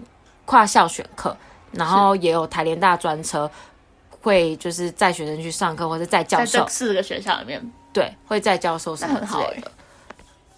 [0.45, 1.35] 跨校选课，
[1.73, 3.51] 然后也有台联大专车，
[4.21, 7.61] 会就是载学生去上课，或者载教在授这，四个学校里面，
[7.95, 9.71] 对，会在教授什么那很好欸之类的。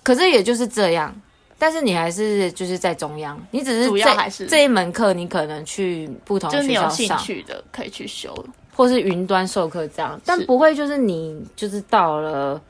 [0.02, 1.16] 可是也就是这样，
[1.60, 8.34] 但是你还是就是在中央，你只是这主要还是这一门课，你可能去不同的就是你有兴学校上，趣的可以去修。
[8.74, 12.62] 或是云端授课这样，但不会就是你就是到了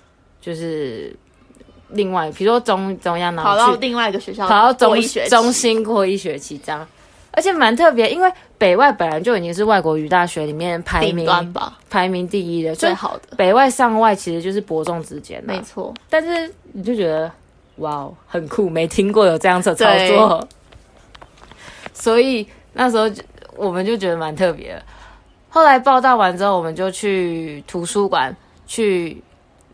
[0.42, 1.14] 就是
[1.90, 6.88] 另外，比如说中中央，然跑到另外一个学校，跑到中中心过一学期这样，
[7.38, 15.94] 而且蛮特别，因为北外本来就已经是外国语大学里面排名端吧，排名第一的，最好的，北外上外其实就是伯仲之间的没，错。
[16.10, 17.32] 但是你就觉得
[17.76, 20.48] 哇哦很酷，没听过有这样子的操作，
[21.94, 23.22] 所以那时候就
[23.56, 24.82] 我们就觉得蛮特别的。
[25.50, 29.22] 后来报道完之后，我们就去图书馆去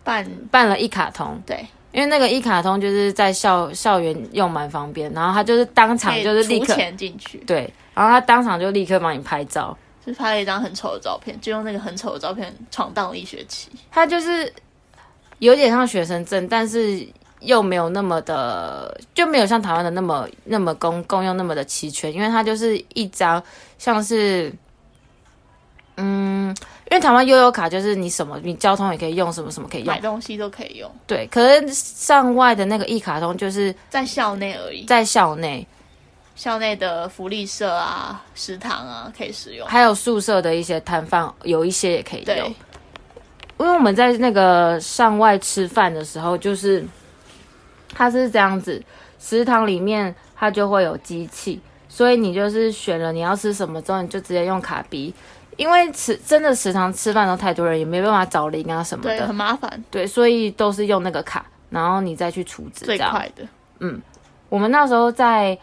[0.04, 0.30] 办。
[0.52, 13.70] 办了一卡通，对，因为那个一卡通就是在校校园用蛮方便，然后他就是当场就是立刻钱进去，对，然后他当场就立刻帮你拍照，就拍了一张很丑的照片，就用那个很丑的照片闯荡了一学期。
[13.92, 14.52] 他就是
[15.38, 17.08] 有点像学生证，但是
[17.42, 23.42] 又没有那么的，就没有像台湾的那么那么公共用那么的齐全，因为它就是一张
[23.78, 24.52] 像是，
[25.98, 26.48] 嗯，
[26.90, 31.28] 因为台湾悠游卡就是你什么你交通也可以用，什么什么可以用买，东西都可以用，对。
[31.28, 34.86] 可是上外的那个一卡通就是在校内而已。
[34.86, 35.68] 在校内，
[36.36, 39.68] 校内的福利社啊、食堂啊可以使用。
[39.68, 42.48] 还有宿舍的一些摊贩，有一些也可以对用。
[43.60, 46.84] 因为我们在那个上外吃饭的时候，就是
[47.94, 48.84] 它是这样子，
[49.20, 55.14] 食堂里面它就会有机器，所以你就是选了你要吃什么之后，你就直接用卡逼。
[55.58, 62.86] 因为吃真的食堂吃饭都太多人，也没办法找零啊什么对，的很，麻烦，对，所以都是用那个卡，然后你再去储值。
[62.86, 63.44] 最快的。
[63.80, 64.02] 嗯。
[64.50, 65.58] 我们那时候在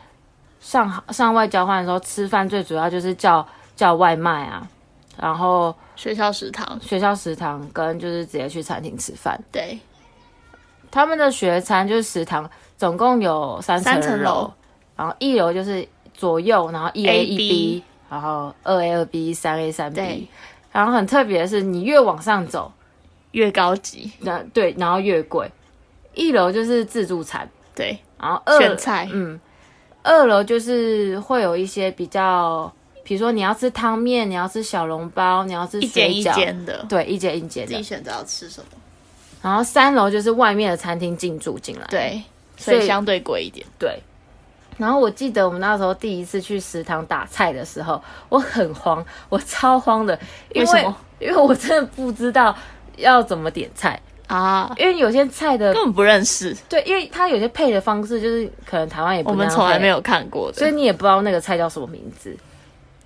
[0.61, 4.67] 上上外交换的时候吃饭，最主要就是叫叫外卖啊，
[5.17, 9.41] 然后学校食堂，学校食堂跟就是直接去餐厅吃饭。
[9.53, 9.79] 对，
[10.91, 14.53] 他们的学餐就是食堂，总共有三层楼。
[14.97, 20.29] 然后一楼就是左右，然后一 A 一 B，然后二 A 二 B，三 A 三对 B。
[20.73, 22.71] 然后很特别的是，你越往上走，
[23.31, 25.51] 越高级，那对，然后越贵。
[26.13, 29.41] 一楼就是自助餐，对，然后二选菜，嗯，
[30.03, 32.73] 二楼就是会有一些比较，
[33.05, 37.73] 比如说你要吃汤面，你要吃小笼包，你要吃一间一水饺，间的，对，一间一间的。
[37.73, 38.67] 自己选择要吃什么。
[39.41, 42.23] 然后三楼就是外面的餐厅进驻进来，对，
[42.57, 43.65] 所以相对贵一点。
[43.79, 44.01] 对。
[44.81, 50.19] 然后我记得我们那时候第一次去食堂打菜的时候，我很慌，我超慌的，
[50.55, 50.97] 因为什么？
[51.19, 52.57] 因为我真的不知道
[52.97, 62.35] 要怎么点菜，啊，因为有些菜的根本不认识，对，因为它有些配的方式就是可能台湾也不我们从来没有看过的，所以你也不知道那个菜叫什么名字。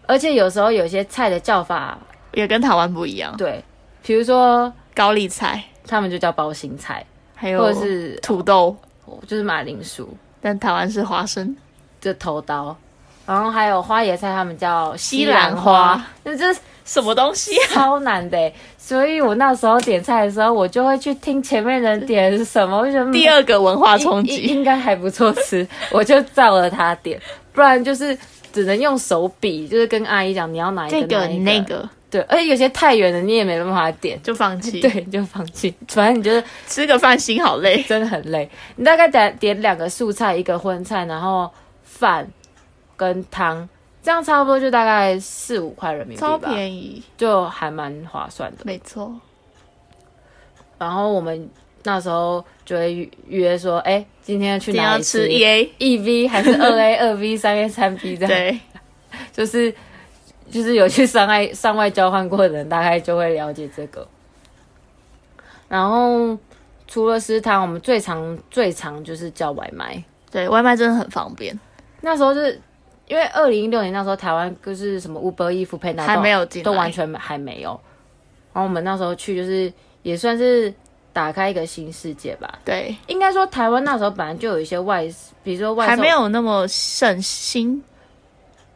[0.07, 1.99] 而且有时候有些菜的叫法，
[2.35, 3.37] 也跟台湾不一样。
[3.37, 3.65] 对，
[4.05, 8.77] 比如说高丽菜，他们就叫包心菜，还有或者是土豆，
[9.27, 11.57] 就是马铃薯，但台湾是花生。
[12.05, 12.77] 就头刀，
[13.25, 17.67] 然后还有花椰菜，他们叫西兰兰花花，那这什么东西啊？
[17.73, 18.55] 超难的欸。
[18.77, 27.19] 所以我那时候点菜的时候，我就会去听前面人点是什么，我就觉得嗯第二个文化冲应击，应该还不错吃， 我就照了他点，
[27.55, 28.17] 不然就是
[28.53, 34.79] 只能用手比，就是跟阿姨讲你要哪一个这个哪一那个对，而且有些太远了，你也没办法点，就放弃。
[34.83, 35.75] 对，就放弃。
[35.89, 37.83] 反正你就是吃个饭心好累。
[37.89, 41.51] 真的很累，你大概点点两个素菜，一个荤菜，然后
[41.95, 42.29] 饭
[42.97, 43.69] 跟汤，
[44.03, 48.59] 这样差不多就大概四五块人民币超，便宜，就还蛮划算的。
[48.65, 49.15] 没错。
[50.77, 51.49] 然后我们
[51.85, 58.29] 那时候就会约约说，哎、今天去哪里要吃 E A，一 V 还是二 A、 二 V、三 A、三 B 这样？
[58.29, 58.61] 对，
[59.33, 59.73] 就是
[60.51, 64.07] 就是有去上外上外交换过的人，大概就会了解这个。
[65.69, 66.37] 然后
[66.87, 70.03] 除了食堂，我们最常最常就是叫外卖。
[70.31, 71.59] 对，外卖真的很方便，
[72.05, 72.61] 那时候是
[73.09, 77.71] 因为二零一六年那时候台湾就是什么 Uber、衣服、配拿还没有进都完全没还没有。
[78.53, 80.73] 然后我们那时候去就是也算是
[81.13, 82.59] 打开一个新世界吧。
[82.65, 85.05] 对，应该说台湾那时候本来就有一些外，
[85.43, 87.83] 比如说外送还没有那么盛行。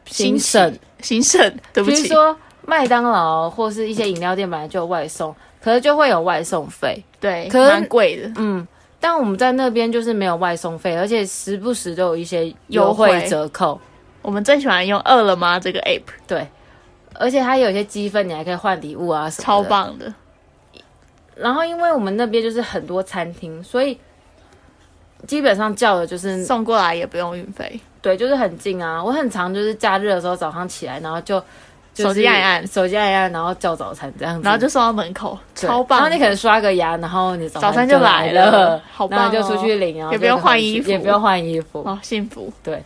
[0.05, 1.39] 兴盛，兴盛，
[1.71, 7.03] 对不起，比如说麦当劳或是一些饮料店本来就有外送，可是就会有外送费。
[7.19, 8.67] 对，可是蛮贵的，嗯，
[8.99, 13.79] 但我们在那边就是没有外送费，而且时不时都有一些优优惠惠折扣。
[14.21, 16.47] 我们最喜欢用饿了么这个 app，对，
[17.13, 19.43] 而且它有一些积分，你还可以换礼物啊什么的。
[19.43, 19.63] 超！
[19.63, 20.13] 棒的，
[21.35, 23.97] 然后因为我们那边就是很多餐厅，所以
[25.25, 29.01] 基本上叫的就是送过来也不用运费，对，就是很近啊。
[29.01, 31.41] 我很常就是假日的时候早上起来，然后就。
[32.03, 35.99] 就是手机按一按手机按一按，然后叫早餐这样子，然后就送到门口，超棒。
[35.99, 41.81] 然后你可能刷个牙，然后你早早餐就就来了了，好棒哦然后就出去领，然后也不用换衣服也不用换衣服。
[41.85, 42.81] 哦，幸福，对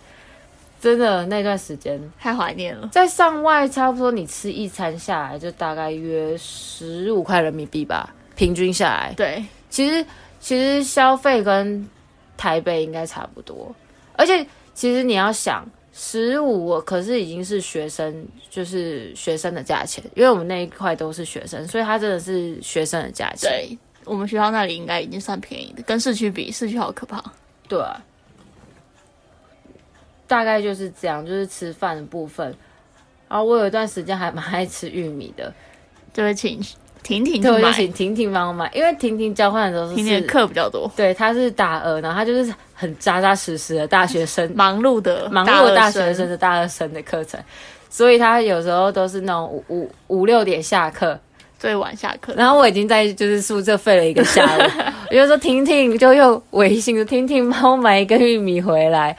[0.82, 2.90] 真的那段时间，太怀念了。
[2.92, 9.14] 在上外差不多你吃一餐下来就大概约十五块人民币吧，平均下来。
[9.16, 10.06] 对，其实
[10.42, 11.88] 其实消费跟
[12.36, 13.74] 台北应该差不多，
[14.18, 23.48] 而且其实你要想，十五可是已经是学生，就是学生的价钱，因为我们那一块都是学生，所以它真的是学生的价钱。
[23.50, 27.24] 对，我们学校那里应该已经算便宜的，跟市区比，市区好可怕。
[27.68, 28.04] 对啊，
[30.26, 32.48] 大概就是这样，就是吃饭的部分。
[33.30, 35.54] 然后我有一段时间还蛮爱吃玉米的，
[36.12, 36.60] 就会请
[37.04, 47.40] 婷婷去对，我就，请婷婷帮我买，因为婷婷交换的时候是婷婷的课比较多，对，她是大二，然后她就是很扎扎实实的大学生， 忙碌的忙碌的大学生的大二生的课程，
[47.90, 51.20] 所以她有时候都是那种五五五六点下课，
[51.60, 54.62] 最晚下课，然后我已经在就是宿舍废了一个下午，
[55.12, 59.16] 我就说婷婷就用微信说婷婷帮我买一根玉米回来。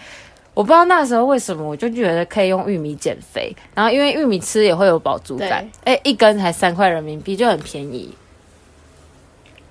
[0.55, 8.15] 我不知道那时候为什么，我就觉得可以用玉米减肥，然后因为玉米吃也会有饱足感，哎，一根才三块人民币，就很便宜。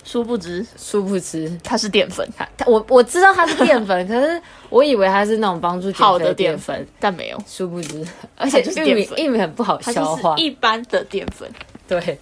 [0.04, 0.66] 殊不知。
[0.78, 2.28] 殊不知，它是淀粉，
[2.66, 10.36] 我我知道它是淀粉， 可是我以为它是那种帮助减肥好的淀淀粉，但没有，殊不知，而且玉米玉米很不好消化。
[10.36, 11.50] 一般的淀粉。
[11.88, 12.20] 对，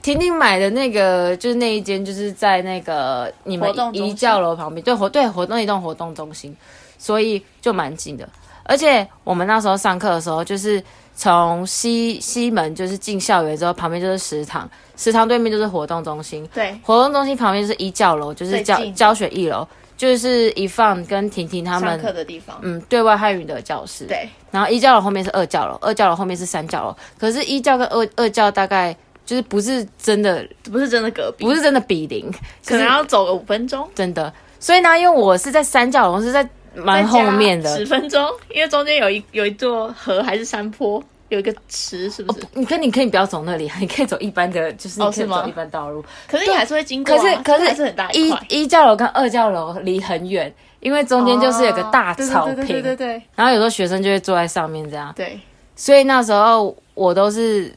[0.00, 6.56] 婷婷买的那个就是那一间，就是在那个你们一教楼旁边，对活对活动一栋活动中心，
[7.00, 8.28] 所以就蛮近的。
[8.62, 10.80] 而且我们那时候上课的时候，就是
[11.16, 22.56] 从西西门就是进校园之后，旁边就是食堂，食堂对面就是活动中心，对，活动中心旁边就是一教楼，就是教教学一楼，就是一放跟婷婷他上们课的地方。
[22.62, 26.96] 嗯对外汉语的教室，对，然后一教楼后面是二教楼，二教楼后面是三教楼。
[27.18, 28.94] 可是，一教跟二二教大概
[29.26, 32.30] 就是不是真的，不是真的隔壁，不是真的比邻，
[32.64, 34.32] 可能要走个五分钟，真的。
[34.60, 37.86] 所以呢，因为我是在三教楼，是在蛮后面的十。
[37.86, 42.40] 分钟，因为中间有一有一座河还是山坡，有一个池，是不是？
[42.54, 46.04] 你可你可以不要走那里，你可以走一般的，就是你可以走一般道路。
[46.28, 55.12] 可是你还是会经过可啊、是可是还是很大一一，一教楼跟二教楼离很远，因为中间就是有个大草哦对对对对对坪，对然后有时候学生就会坐在上面这样。
[55.16, 55.38] 对，
[55.76, 57.72] 所以那时候我都是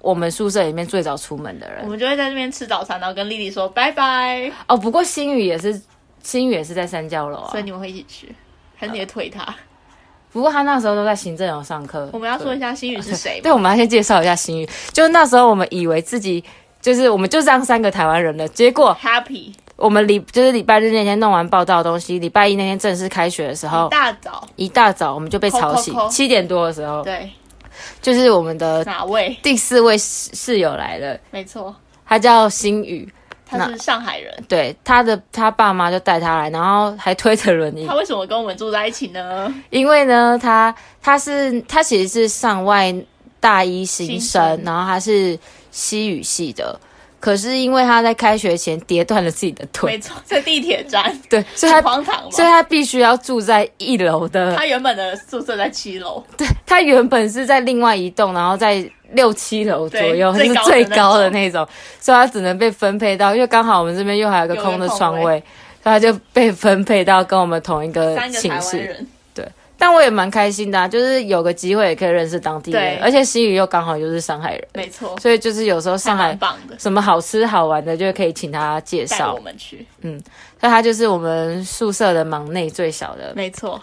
[0.00, 1.88] 我们宿舍里面最早出门的人我。
[1.88, 5.80] 们就会在那边吃早餐，然后跟丽丽说拜拜，哦，不过新宇也是，
[6.26, 7.62] 新宇也是在三教楼啊所以。
[7.62, 8.34] 你们会一起去，
[8.76, 9.46] 还是你会推他？
[10.32, 12.10] 不过他那时候都在行政楼上课。
[12.12, 14.68] 我们要说一下，下新宇是谁对，我们要先介绍一下新宇。
[14.92, 16.42] 就是那时候我们以为自己
[16.80, 27.30] 就是我们就这样三个台湾人了，结果 Happy 我们礼就是礼拜日那天弄完报道的东西，礼拜一那天正式开学的时候，一大早，一大早我们就被吵醒七点多的时候，对，
[28.02, 29.36] 就是我们的哪位？
[29.42, 33.08] 第四位室室友来了，没错，他叫新宇。
[33.48, 34.44] 他是上海人。
[34.48, 37.86] 对，他的他爸妈就带他来，然后还推着轮椅。
[37.86, 39.54] 他，为什么跟我们住在一起呢？
[39.70, 42.94] 因为呢，他他是他其实是上外
[43.38, 45.38] 大一新新生，然后他是
[45.70, 46.78] 西语系的，
[47.20, 49.92] 可是因为他在开学前跌断了自己的腿。
[49.92, 52.48] 没腿，错，在地铁站， 对，所以他荒唐所以？
[52.48, 61.66] 他必须要住在一楼的，他原本的宿舍在七楼，对他原本是在另外一栋，然后在六七楼左右，对是最高的那种，
[62.00, 65.42] 所以他只能被分配到，因为刚好我们这边又还有一个空的床位，
[65.82, 69.06] 所以他就被分配到跟我们同一个寝室。
[69.32, 69.46] 对，
[69.78, 76.36] 但我也蛮开心的、啊，就是有个机会也可以认识当地人，而且西语又刚好就是上海人，没错，所以就是有时候上海
[76.78, 79.34] 什么好吃好玩的就可以请他介绍。
[79.34, 79.40] 我。
[79.40, 83.32] 们去，所以他就是我们宿舍的忙内最小的。
[83.36, 83.80] 没错，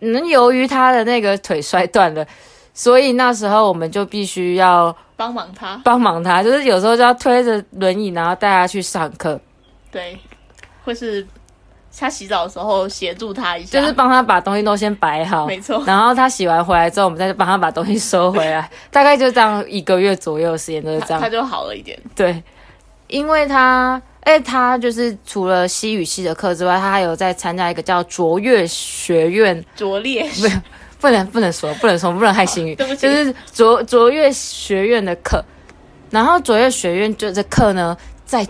[0.00, 2.24] 嗯，由于他的那个腿摔断了，
[2.78, 9.40] 所以那时候我们就必须要帮忙他，帮忙他，就是有时候就要推着轮椅，然后带他去上课。
[9.90, 10.18] 对，
[10.84, 11.26] 或是
[11.98, 21.18] 他洗澡的时候协助他一下，就是帮他把东西都先摆好，没错然后他洗完回来之后，我们再帮他把东西收回来， 大概就这样一个月左右的时间都是这样。
[21.18, 21.98] 他他就好了一点。
[22.14, 22.42] 对，
[23.06, 30.46] 因为他，哎，他就是除了西语系的课之外，他还有在参加一个叫卓越学院，拙劣，不
[31.00, 35.44] 不能不能说不能说不能害心宇， 就是卓卓越学院的课。
[36.10, 38.46] 然后卓越学院就这课呢，在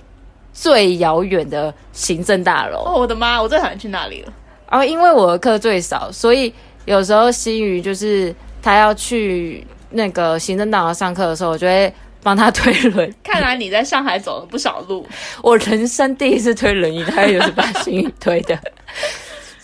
[0.52, 2.82] 最遥远的行政大楼。
[2.84, 4.32] 哦，我的妈，我最讨厌去那里了。
[4.70, 6.52] 然后因为我的课最少，所以
[6.84, 11.92] 有时候新宇就是他要去那个行政大楼上课的时候，我就会
[12.22, 13.12] 帮他推轮。
[13.22, 15.06] 看来你在上海走了不少路，
[15.42, 18.58] 我人生第一次推轮椅，大概就是把新宇推的，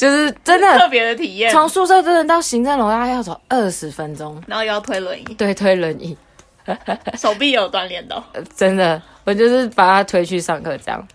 [0.03, 1.49] 就是真的特的别的体验。
[1.53, 4.43] 从宿舍真的到行政楼大概要走二十分钟。
[4.49, 6.17] 然后又要推轮椅，对，推轮椅，
[7.17, 8.21] 手臂也有锻炼到。
[8.57, 11.07] 真的，我就是把他推去上课这样。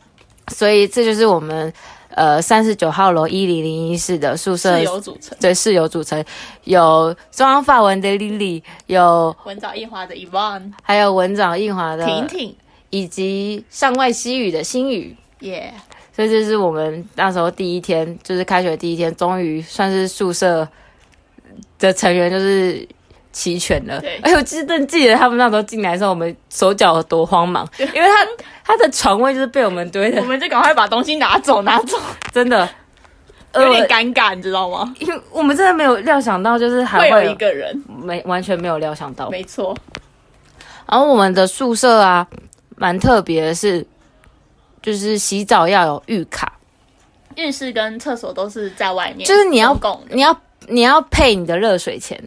[0.53, 1.73] 所以这就是我们
[2.11, 6.23] 呃三十九号楼一零零一室的宿舍室友组成，对室友组成，
[6.63, 12.55] 有中央法文的 Lily，有文藻印华的 Yvonne，还有文藻印华的婷婷，
[12.89, 15.17] 以及上外西语的新语。
[15.41, 15.73] 耶，
[16.17, 20.67] 所以这是我们那时候第一天，就是开学第一天，终于算是宿舍
[21.77, 22.87] 的成员就是
[23.31, 24.17] 齐全了对。
[24.23, 28.27] 哎，我记得记得他们那时候进来的时候，我们手脚有多慌忙，因为他
[28.63, 31.95] 他的床位就是被我们堆的我，们就赶快把东西拿走，拿走，
[32.33, 32.67] 真的
[33.53, 34.91] 有点呃尴尬，你知道吗？
[34.97, 39.29] 因为我们真的没有料想到，就是还会会有一个人，没完全没有料想到。
[39.29, 39.77] 没错，
[40.89, 42.25] 然后我们的宿舍啊，
[42.75, 43.85] 蛮特别的是，
[44.87, 46.49] 就是洗澡要有浴卡，
[47.35, 52.17] 浴室跟厕所都是在外面，就是你要公共的你要你要配你的热水钱。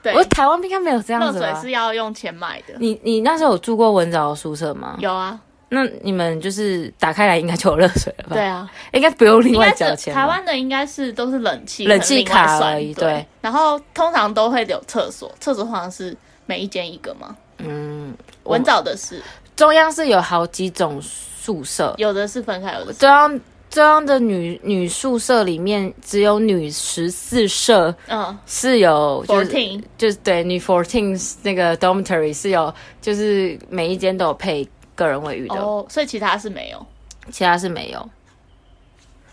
[0.00, 1.52] 对，我台湾应该没有这样热子吧？
[1.54, 2.74] 水是要用钱买的。
[2.78, 4.96] 你你那时候有住过文藻的宿舍吗？
[5.00, 5.36] 有啊，
[5.70, 8.36] 那你们就是打开来应该就有热水了吧？
[8.36, 10.14] 对，啊，应该不用另外交钱。
[10.14, 13.26] 台湾的应该是都是冷气，冷气卡而已对对。
[13.40, 17.36] 然后通常都会有厕所，厕所好像是每一间一个嘛。
[17.58, 19.20] 嗯，文藻的是
[19.56, 21.02] 中央是有好几种
[21.44, 32.72] 宿舍，有的是分开，有的是中央中央的女女宿舍里面只有女十四舍嗯是有就是 fourteen 就是对女 fourteen 那个 dormitory 是有
[33.02, 36.86] 就是每一间都有配个人卫浴的，哦，所以其他是没有。
[37.30, 38.10] 其他是没有。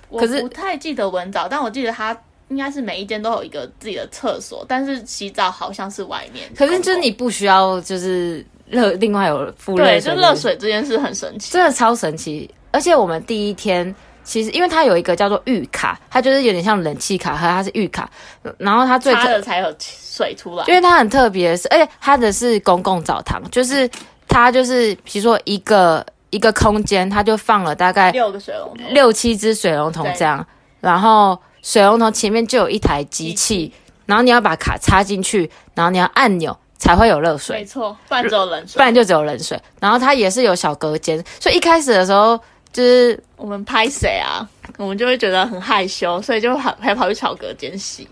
[0.09, 2.17] 我可是不太记得文藻，但我记得它
[2.49, 6.49] 应该是每一间都有一个自己的厕所，但是洗澡好像是外面。
[6.55, 11.51] 可是就是你不需要就是热另外有附热对，就热水这件事很神奇。
[11.51, 12.49] 真的超神奇。
[12.71, 13.93] 而且我们第一天
[14.23, 18.09] 其实因为它有一个叫做浴卡，它就是有点像冷气卡，和它是浴卡。
[18.57, 20.73] 然后它最擦了才有水出来因。
[20.73, 23.89] 为它很特别的是，而且它的是公共澡堂，就是
[24.27, 30.45] 它就是比如说一个一个空间，它就放了大概六个水龙头，六七只水龙头这样，
[30.79, 33.73] 然后水龙头前面就有一台机器，
[34.05, 38.73] 然后你要把卡插进去，然后你要按钮才会有热水没水，错，不然只有冷水。
[38.73, 39.61] 不然就只有冷水。
[39.79, 42.35] 然后它也是有小隔间，所以一开始的时候
[42.73, 44.49] 就是我们拍谁啊？
[44.77, 48.07] 我们就会觉得很害羞，所以就还还跑去小隔间洗。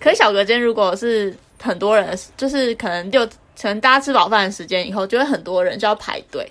[0.00, 6.50] 可是小隔间如果是很多人，就是可能就，可能大家吃饱饭的时间以后，就会很多人就要排队，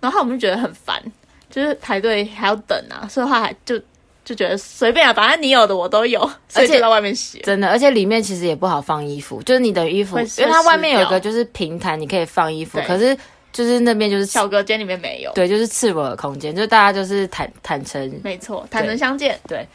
[0.00, 1.02] 然后我们就觉得很烦，
[1.48, 3.80] 就是排队还要等啊，所以话还就
[4.26, 7.38] 就觉得随便啊，反正你有的我都有， 所以就在外面洗。
[7.44, 13.16] 真的，而且里面其实也不好放衣服，就是你的衣服，因为它外面有个就是平台，你可以放衣服，可是
[13.52, 19.38] 就是那边就是小隔间里面没有，对，就是赤裸的空间，就大家就是坦坦诚没错，坦诚相见。
[19.46, 19.66] 对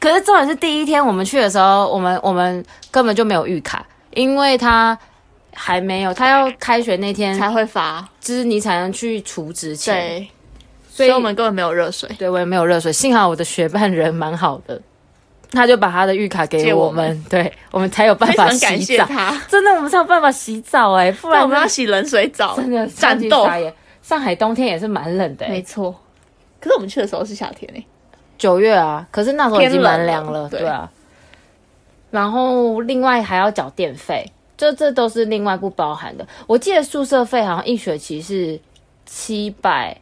[0.00, 4.98] 可是重点是第一天我们去的时候，我们我们根本就没有预卡，因为他
[5.52, 9.94] 还没有，他要开学那天，才会发，就是你才能去储值钱。
[9.94, 10.28] 对，
[11.06, 12.08] 所以我们根本没有热水。
[12.18, 14.80] 对我也没有热水，幸好我的学伴人蛮好的，
[15.52, 19.06] 他就把他的浴卡给借我我们对我们才有办法洗澡。
[19.48, 23.48] 真的，我们才有办法洗澡哎、不不然然我们要洗冷水澡，真的战斗。
[24.02, 25.94] 上海冬天也是蛮冷的、欸，没错，
[26.58, 27.86] 可是我们去的时候是夏天诶、
[28.38, 30.90] 九月啊，可是那时候已经蛮凉了，对啊。
[32.10, 36.26] 然后另外还要缴电费，这这都是另外不包含的。
[36.46, 38.58] 我记得宿舍费好像一学期是
[39.04, 39.96] 七百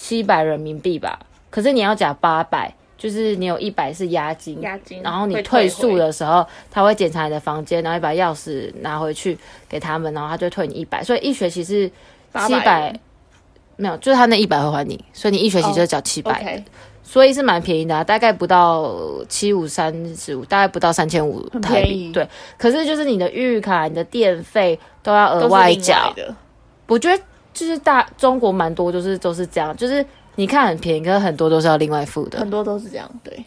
[0.00, 1.18] 七百人民币吧，
[1.50, 9.36] 可是你要缴八百，就是你有一百是押金，押金然后你退退宿的时候，他会检查你的房间，然后你把钥匙拿回去
[9.68, 13.00] 给他们，然后他就退你一百，所以一学期是七800百，
[13.76, 16.62] 没有，就是他那一百会还你，所以你一学期就缴七百、
[17.02, 18.94] 所以是蛮便宜的、啊，大概不到
[19.28, 22.08] 七五三十五，大概不到三千五便宜。
[22.08, 26.12] 币对，可是就是你的预卡、你的电费都要额外缴。
[26.14, 26.34] 的。
[26.86, 27.22] 我觉得
[27.58, 30.04] 就是大中国蛮多，就是都是这样，就是
[30.36, 32.38] 你看很便宜，可是很多都是要另外付的。
[32.38, 33.44] 很多都是这样，对，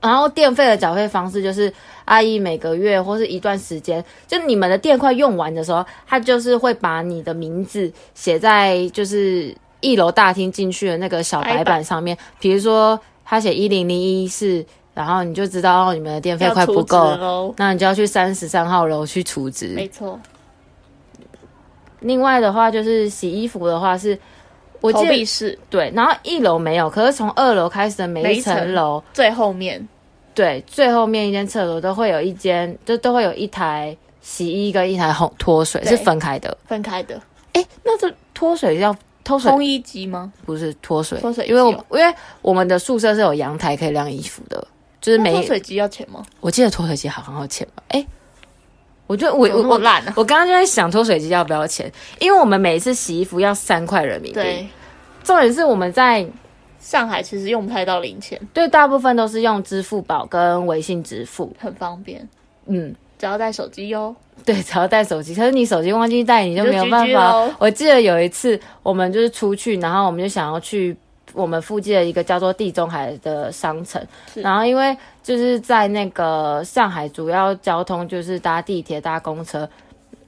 [0.00, 1.72] 然后电费的缴费方式就是
[2.04, 19.68] 阿姨每个月或是一段时间，就你们的电快用完的时候，他就是会把你的名字写在就是一楼大厅进去的那个小白板上面，比如说他写一零零一室，然后你就知道哦你们的电费快不够那你就要去三十三号楼去储值。
[19.68, 20.18] 没错，
[22.02, 24.18] 另外的话就是洗衣服的话是，
[24.80, 29.02] 我投记得币式对，然后一楼没有，可是从二楼开始的每一层层楼。
[29.12, 29.88] 最后面
[30.34, 36.56] 对，最后面一间厕所都会有一间，就都会有一台洗衣跟一台烘脱水是分开的。
[36.66, 37.20] 分开的
[37.52, 40.32] 哎，那这脱水要脱水烘衣机吗？
[40.46, 44.66] 不是脱水，脱水因为我哦因为我们的宿舍是有阳台可以晾衣服的，
[45.00, 46.24] 就是每脱水机要钱吗？
[46.40, 47.82] 我记得脱水机好像要钱吧？
[47.88, 48.06] 哎，
[49.12, 50.14] 我觉得我我我那么烂啊！
[50.16, 54.34] 我刚刚就在想脱水机要不要钱，因为我们每一次洗衣服要三块人民币。
[54.34, 54.66] 对，，
[55.22, 56.26] 重点是我们在
[56.80, 62.26] 上海其实用不太到零钱，对大部分都是用支付宝跟微信支付，很方便，
[62.64, 62.94] 嗯。
[63.18, 64.12] 只要带手机哟。
[64.44, 67.48] 对，只要带手机，可是你手机忘记带，你就没有办法。
[67.60, 70.96] 我记得有一次，我们就是出去，然后我们就想要去
[71.32, 74.04] 我们附近的一个叫做地中海的商城，
[74.34, 79.68] 然后因为就是在那个上海主要交通就是搭地铁、搭公车，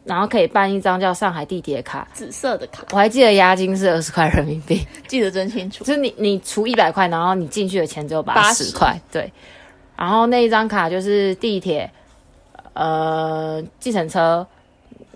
[0.05, 2.07] 然后可以办一张叫上海地铁卡。
[2.13, 5.85] 紫色的卡，我还记得押金是二十块人民币， 记得真清楚。
[5.85, 9.33] 就是你你除一百块，然后你进去的钱只有八十80块，对。
[9.97, 11.89] 然后那一张卡就是地铁、
[12.73, 14.47] 呃，计程车、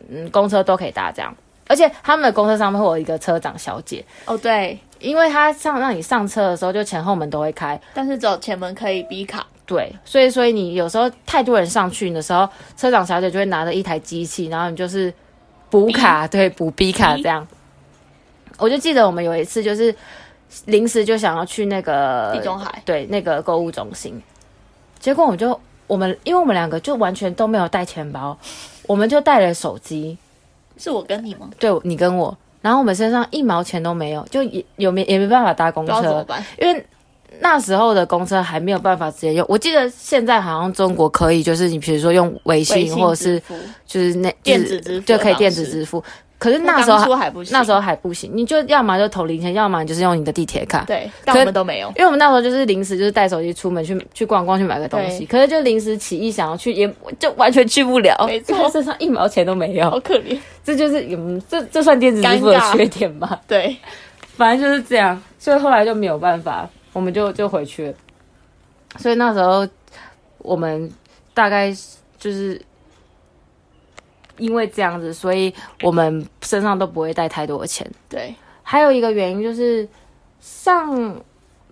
[0.09, 1.35] 嗯，公车都可以搭这样。
[1.67, 15.13] 而且他们的公车上面会有一个车长小姐，哦，对，因为他上让你上车的时候，就前后门都会开，但是只有前门可以逼卡，对，所以所以你有时候太多人上去的时候，车长小姐就会拿着一台机器，然后你就是
[15.71, 17.47] 补卡，对，补 B 卡这样。
[18.59, 19.95] 我就记得我们有一次就是
[20.65, 22.83] 临时就想要去那个地中海。
[22.85, 24.21] 对那个购物中心，
[24.99, 28.37] 结果我们就我们因为我们两个就完全都没有带钱包，
[28.89, 30.19] 我们就带了手机，
[30.77, 31.49] 是我跟你吗？
[31.61, 36.27] 对你跟我，然后我们身上一毛钱都没有，就也有没也没办法搭公车，
[36.61, 36.87] 因为
[37.41, 39.47] 那时候的公车还没有办法直接用。
[39.49, 43.41] 我记得现在好像中国可以，就是你比如说用微微信或者是
[43.87, 46.03] 就是那电子支付就可以电子支付。
[46.39, 50.85] 可是那时候还还不行，那时候还不行，你就要么就投零钱，要么你就是用你的地铁卡。
[50.87, 51.89] 对，但可我们都没有。
[51.89, 59.99] 因为我们那时候就是临时就是带手机出门去去逛逛去买个东西，可是就临时起意想要去，也就完全去不了，没错 身上一毛钱都没有好。
[59.99, 60.39] 可怜。
[60.63, 63.41] 这就是嗯，这这算电子支付的缺点吧？
[63.49, 63.77] 对，
[64.37, 67.95] 反正就是这样，所以后来就没有办法，我们就就回去了。
[68.99, 69.67] 所以那时候
[70.39, 70.91] 我们
[71.35, 71.75] 大概
[72.19, 72.61] 就是
[74.39, 77.87] 因为这样子，所以我们身上都不会带太多的钱。
[78.09, 79.87] 对，还有一个原因就是，
[80.41, 81.15] 像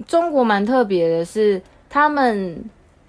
[0.06, 2.62] 中国蛮特别的是，他们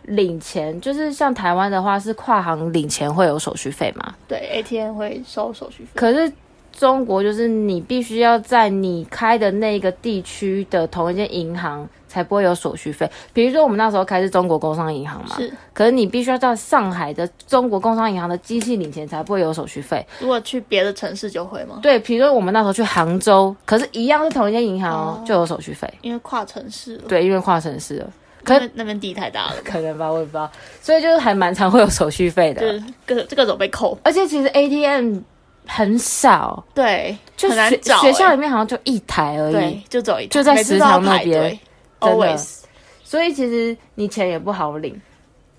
[0.03, 5.89] 领钱，就是像台湾的话是跨行领钱会有手续费嘛，对，ATM 会收手续费。
[5.95, 6.31] 可是
[6.78, 13.09] 中国就是你必须要在你开的那个地区的同一间银行才不会有手续费。
[13.34, 20.05] 比如说我们那时候开是中国工商银行嘛，是，可是你必须要在上海的中国工商银行的机器领钱才不会有手续费。
[20.19, 21.80] 如果去别的城市就会吗？
[21.82, 25.91] 对，比如说我们那时候去杭州，可是一样是同一间银行哦，哦就有手续费。
[26.01, 28.13] 因为跨城市了，对，因为跨城市了，
[28.43, 30.49] 可能那边地太大了，可能吧，我也不知道，
[30.80, 32.61] 所以就是还蛮常会有手续费的。
[32.61, 33.97] 就是各各种被扣。
[34.03, 35.19] 而且其实 ATM
[35.68, 39.53] 很少，对，就很难学找欸学校里面好像就一台而已。
[39.53, 41.59] 对，就走一台就在食堂那边
[41.99, 42.61] ，always
[43.03, 44.99] 所以其实你钱也不好领，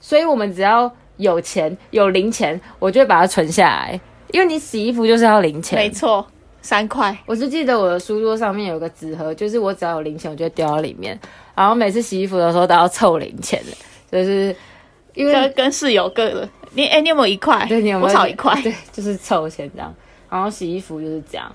[0.01, 4.01] 所以我们只要有钱有零钱，我就会把它存下来，
[4.33, 5.91] 因为你洗衣服就是要零钱没。
[5.91, 6.27] 错，
[6.61, 7.17] 三块。
[7.25, 11.19] 我就记得我的书桌上面有个纸盒，就是我只要有零钱，我就会丢到里面，
[11.55, 14.55] 然后每次洗衣服的时候都要凑零钱的，就是
[15.15, 17.67] 因为跟跟室友各的，你哎、你有没有一块？
[17.67, 18.61] 对你有没有一块。
[18.63, 19.95] 对，就是凑钱这样。
[20.31, 21.51] 然后洗衣服就是这样，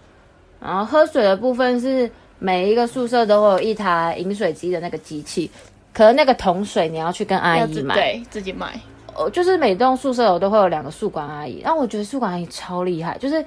[0.60, 2.10] 然后喝水的部分是
[2.40, 5.52] 每一个宿舍都会有一台饮水机的那个机器，
[5.94, 7.94] 可是那个桶水你要去跟阿姨买。
[7.94, 8.80] 对自己买，
[9.14, 13.46] 哦，就是每栋宿舍楼都会有两个宿管阿姨，然后我觉得宿管阿姨超厉害，就是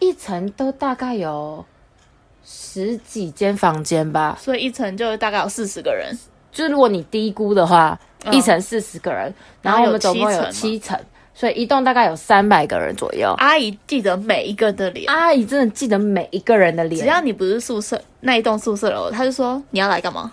[0.00, 1.64] 一层都大概有
[2.44, 6.12] 十几间房间吧，所以一层就大概有四十个人，
[6.50, 10.98] 就是如果你低估的话，嗯一层四十个人，然后我们总共有七层，
[11.34, 13.34] 所以一栋大概有三百个人左右。
[13.38, 20.32] 阿姨记得每一个的脸，阿姨真的记得每一个人的脸，只要你不是宿舍那一栋宿舍楼，他就说你要来干嘛？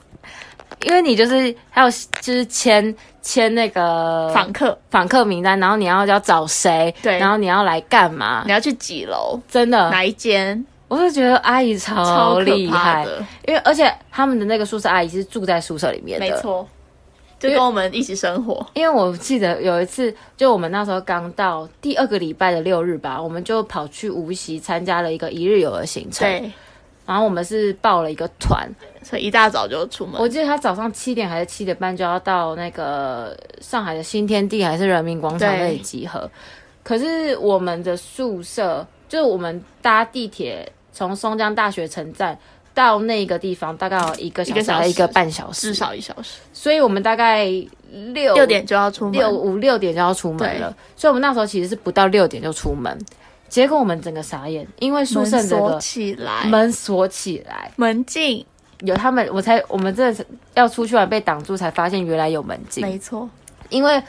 [0.85, 1.89] 因为你就是还有
[2.21, 7.19] 就是签签那个访客，访客名单，然后你要要找谁，对。
[7.19, 8.41] 然后你要来干嘛。
[8.45, 9.91] 你，要去几楼，真的。
[9.91, 10.65] 哪一间？
[10.87, 16.35] 我就觉得阿姨超厉害，的，因为而且他们的那个宿舍阿姨是住在宿舍里面的，没。
[16.41, 16.67] 错，
[17.41, 18.63] 就跟我们一起生活。
[18.75, 26.51] 因为我记得有一次，就我们那时候刚到第二个礼拜的六日吧，我们就跑去无锡参加了一个一日游的行程。，对，
[27.07, 28.69] 然后我们是报了一个团，
[29.01, 30.21] 所以一大早就出门。
[30.21, 36.29] 我记得他早上七点还是七点半就要到那个上海的新天地还是人民广场那里集合。
[36.83, 42.37] 可是我们的宿舍，就是我们搭地铁从松江大学城站
[42.81, 44.89] 到那个地方，大概有一个小时。
[44.89, 47.45] 一个半小时，至少一小时，所以我们大概
[48.13, 49.13] 六六点就要出门。
[49.13, 52.97] 六五六点就要出门了，所以我们那时候其实是不到六点就出门，
[53.47, 58.43] 结果我们整个傻眼，因为宿舍门锁起来，门锁起来，门禁，
[58.79, 60.25] 有他们，我才我们真的是
[60.55, 63.29] 要出去玩被挡住，才发现原来有门禁，没错，
[63.69, 64.01] 因为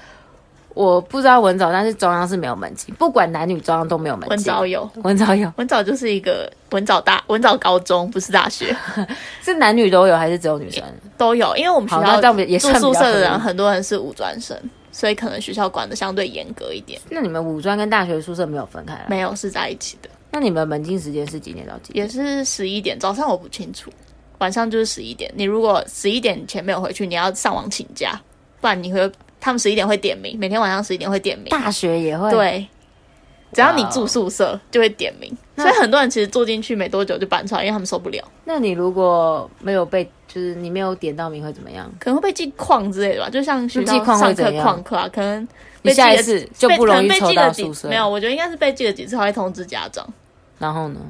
[0.74, 4.30] 我不知道文藻，但是中央是没有门禁，不管男女中央都没有门禁。
[4.30, 8.74] 文藻有，文藻有文藻就是一个文藻大文藻高中，不是大学
[9.42, 10.82] 是男女都有还是只有女生？
[11.18, 14.56] 都有，因为我们学校样也住算比较合理宿舍的人很多人是五专生，
[14.90, 17.00] 所以可能学校管的相对严格一点。
[17.10, 19.06] 那你们五专跟大学宿舍没有分开来？
[19.08, 22.06] 没有是在一起的，那你们门禁时间是几点到几点？
[22.06, 23.90] 也是十一点，早上我不清楚，
[24.38, 25.30] 晚上就是十一点。
[25.36, 28.18] 你如果十一点前没有回去，你要上网请假，
[28.60, 29.10] 不然你会
[29.44, 31.48] 他们十一点会点名，每天晚上十一点会点名。
[31.48, 32.64] 大学也会？，对，
[33.52, 41.92] 只要你住宿舍就会点名，所以很多人其实住进去没多久就搬出来，因为他们受不了，那你如果没有被，就是你没有点到名会怎么样？
[41.98, 45.42] 可能会被记旷之类的吧，就像学校上课旷课啊，可能
[45.82, 47.88] 你被记一次就不容易抽到宿舍。
[47.88, 50.08] 没有，我觉得应该是被记了几次，还会通知家长，
[50.60, 51.00] 然后呢？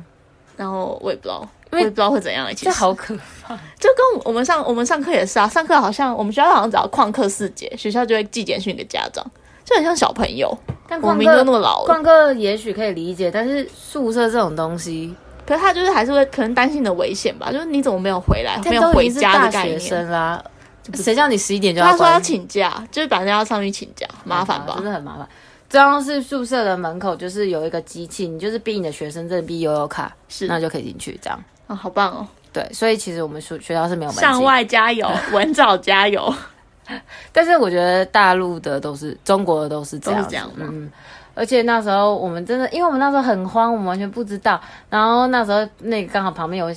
[0.56, 1.46] 然后我也不知道。
[1.70, 9.24] 我因为也不知道会怎样、欸，其实这好可怕就跟我们上我们上课也是啊，上课好像我们学校好像只要旷课四节，学校就会寄简讯给家长，
[9.64, 10.54] 就很像小朋友。
[10.86, 15.14] 但旷我们明明都那么老了，旷课也许可以理解，但是宿舍这种东西，
[15.46, 19.80] 可是他就是还是会可能担心你的危险吧，就是你怎么没有回来，没有回家的概念。
[19.80, 20.44] 学生啦，
[20.92, 22.20] 谁叫你十一点就要他说要？
[22.20, 24.84] 请假，就是把人家要上去请假，麻烦吧真？
[24.84, 25.26] 的很麻烦。
[25.72, 31.44] 中央是宿舍的门口就是有一个机器，你就是逼你的学生证、逼悠悠卡，是那就可以进去这样。
[31.66, 32.28] 啊，好棒哦！
[32.52, 36.30] 对，所以其实我们学学校是没有门禁上外加油， 文藻加油。
[37.32, 40.90] 但是我觉得大陆的都是中国的都是这样子，都是这样吗嗯。
[41.34, 44.60] 而且那时候我们真的，因为我们那时候很慌，我们完全不知道。
[44.90, 46.70] 然后那时候那个刚好旁边有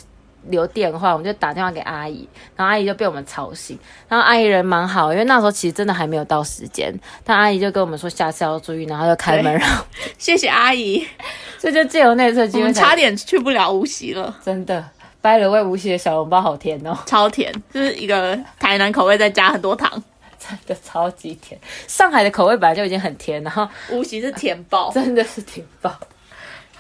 [0.50, 3.78] 留电话，我们就打电话给阿姨，然后阿姨就被我们吵醒。
[4.08, 6.94] 然后阿姨人蛮好，因为那时候其实真的还没有到时间，
[7.24, 9.86] 但阿姨就跟我们说下次要注意，然后就开门，对然后
[10.18, 11.06] 谢谢阿姨，
[11.60, 14.84] 所以就借由那次机会，我们差点去不了无锡了，真的
[15.22, 19.92] 掰了位无锡的小笼包好甜哦，超甜，就是一个台南口味再加很多糖，
[20.38, 21.60] 真的超级甜。
[21.88, 24.92] 上海的口味本来就已经很甜，然后无锡是甜爆。
[24.94, 25.92] 真的是甜爆。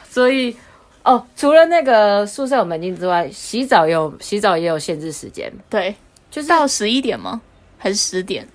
[0.08, 0.56] 所以
[1.06, 5.96] 哦，除了那个宿舍有门禁之外，洗澡也有洗澡也有限制时间，对，
[6.32, 7.40] 就是到十一点吗？
[7.78, 8.48] 还是十点？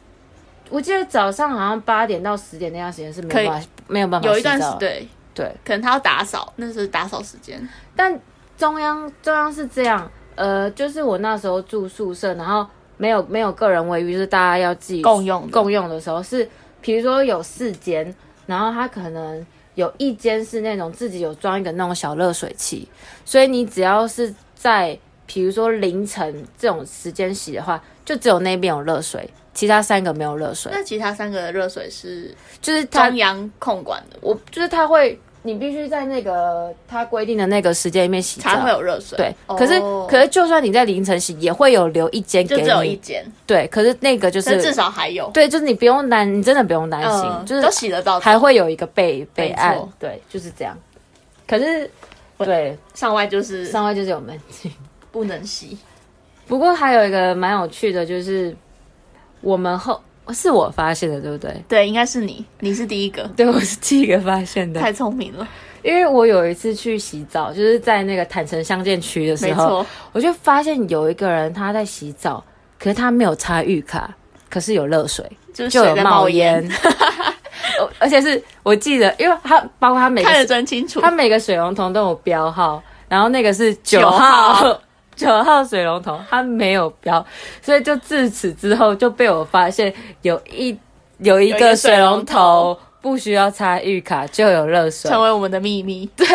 [0.69, 7.61] 我记得早上好像八点到十点那段时间是没有办法没有办法有一段时对，对，可能他要打扫，那是打扫时间。
[7.95, 8.19] 但
[8.59, 16.49] 中央中央是这样，呃，就是我那时候住宿舍，然后没有没有个人卫浴，就是大家要自己共用共用的时候是，
[16.81, 18.13] 比如说有四间，
[18.47, 19.47] 然后他可能
[19.81, 22.87] 有一间是那种自己有装一个那种小热水器，
[23.25, 39.17] 所以你只要是在比如说凌晨这种时间洗的话，就只有那边有热水，其他三个没有热水，那其他三个的热水是就是它中央控管的，我就是它会，你必须在那个它规定的那个时间里面洗澡才会有热水。
[39.17, 42.97] 对，哦可是可是就算你在凌晨洗，也会有留一间给就只有一你。
[42.97, 49.79] 间，对，可是那个就是至少还有，对，就是你不用担，你真的不用担心，嗯，就是都洗得到，还会有一个备备案。
[49.99, 50.77] 对，就是这样。
[51.47, 51.91] 可是
[52.39, 54.71] 对上外就是上外就是有门禁。
[55.11, 55.77] 不能洗。
[56.47, 58.55] 不过还有一个蛮有趣的，就是
[59.41, 60.01] 我们后
[60.33, 61.65] 是我发现的，对不对？
[61.69, 65.47] 对，应该是你，你是第一个，对，我是第一个发现的， 太聪明了，
[65.83, 72.43] 因为我有一次去洗澡，就是在那个坦诚相见区的时候，我就发现有一个人他在洗澡，
[72.79, 74.15] 可是他没有插浴卡，
[74.49, 76.67] 可是有热水，就是就有冒烟。
[77.79, 81.11] 哦而且是我记得，因为他包括他每看得个真清楚他。
[81.11, 84.79] 每个水龙头都有标号，然后那个是九号。
[85.21, 87.25] 九号水龙头，它没有标，
[87.61, 89.93] 所以就自此之后就被我发现
[90.23, 90.77] 有一
[91.19, 96.27] 有一个个水龙头头不需要插浴卡就有热水，成为我们的秘密对，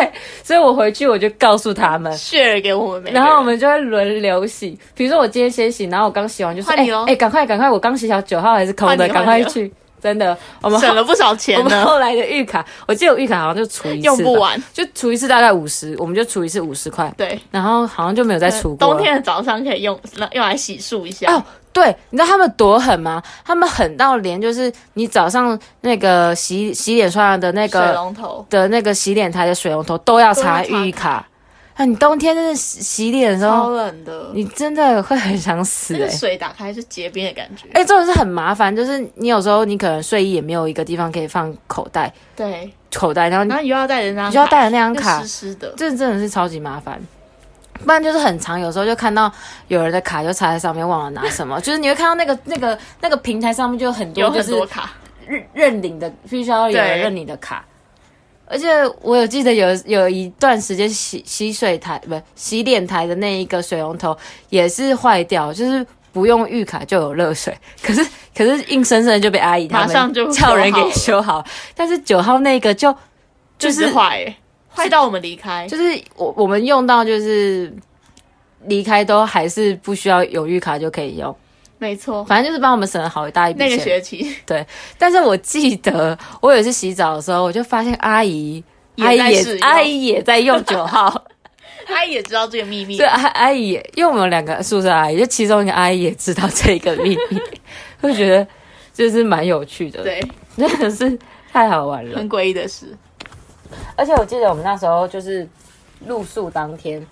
[0.42, 3.12] 所以我回去我就告诉他们，，share 给我们。
[3.12, 4.78] 然后我们就会轮流洗。
[4.94, 14.62] 比如说我今天先洗，然后我刚洗完就说：“哎哎，赶快赶快，我刚洗好九号还是空的，赶快去。”真的，我们省了不少钱， 我们后来的浴卡，我记得我预卡好像就除一次，用不，完。
[14.72, 18.88] 就除一次大概五十，我们就除一次五十块，对，然后好像就没有再除过。
[18.88, 19.98] 冬天的早上可以用
[20.32, 21.32] 用来洗漱一下。
[21.34, 21.42] 哦，
[21.72, 23.22] 对，你知道他们多狠吗？
[23.44, 31.26] 他们狠到连就是你早上那个洗洗脸刷牙的那个水龙头的那个洗脸台的水龙头都要插都要插预卡。
[31.76, 37.66] 啊，你冬天真的洗洗脸的时候超，冷的，你真的会很想死哎、那个水打开是结冰的感觉。
[37.74, 45.74] 哎、这种是很麻烦，就是你有时候你可能睡衣也没有一个地方可以放口袋，对，口袋，然后你然后你又要带着那张卡，你就要带着那张卡又湿湿的。
[45.76, 46.98] 这真的是超级麻烦。
[47.84, 49.30] 不然就是很长，有时候就看到
[49.68, 51.60] 有人的卡就插在上面，忘了拿什么。
[51.62, 54.94] 就是你会看到那个那个那个平台上面就有很多就是很多卡，
[55.26, 57.62] 认认领的，必须要有人认你的卡。
[58.48, 58.68] 而且
[59.02, 64.16] 我有记得有有一段时间洗洗水台不洗脸台的那一个水龙头
[64.50, 71.46] 也是坏掉，就是不用浴卡就有热水， 可是可是硬生生的就被阿姨他马上就们叫人给修好好。
[71.74, 72.92] 但是九号那个就
[73.58, 74.36] 就就是是坏欸，
[74.70, 75.66] 坏到我们离开。
[75.66, 77.74] 就是我我们用到就是
[78.66, 81.34] 离开都还是不需要有浴卡就可以用，
[81.78, 83.68] 没错，反正就是帮我们省了好一大一笔钱。
[83.70, 83.82] 那个。
[83.82, 84.34] 学期。
[84.46, 84.66] 对。
[84.98, 88.62] 但是我记得我有一次洗澡的时候，我就发现阿姨
[88.98, 91.24] 阿姨也阿姨也在用九号，
[91.88, 92.96] 阿姨也知道这个秘密。
[92.96, 97.40] 对，阿阿姨也，因为我们有两个宿舍阿姨，就其中一个阿姨也知道这个秘密，
[98.00, 98.46] 会觉得
[98.94, 100.22] 就是蛮有趣的，，对，
[100.56, 101.18] 真的是
[101.52, 102.16] 太好玩了。
[102.16, 102.96] 很诡异的事。
[103.96, 105.46] 而且我记得我们那时候就是
[106.06, 107.04] 露宿当天，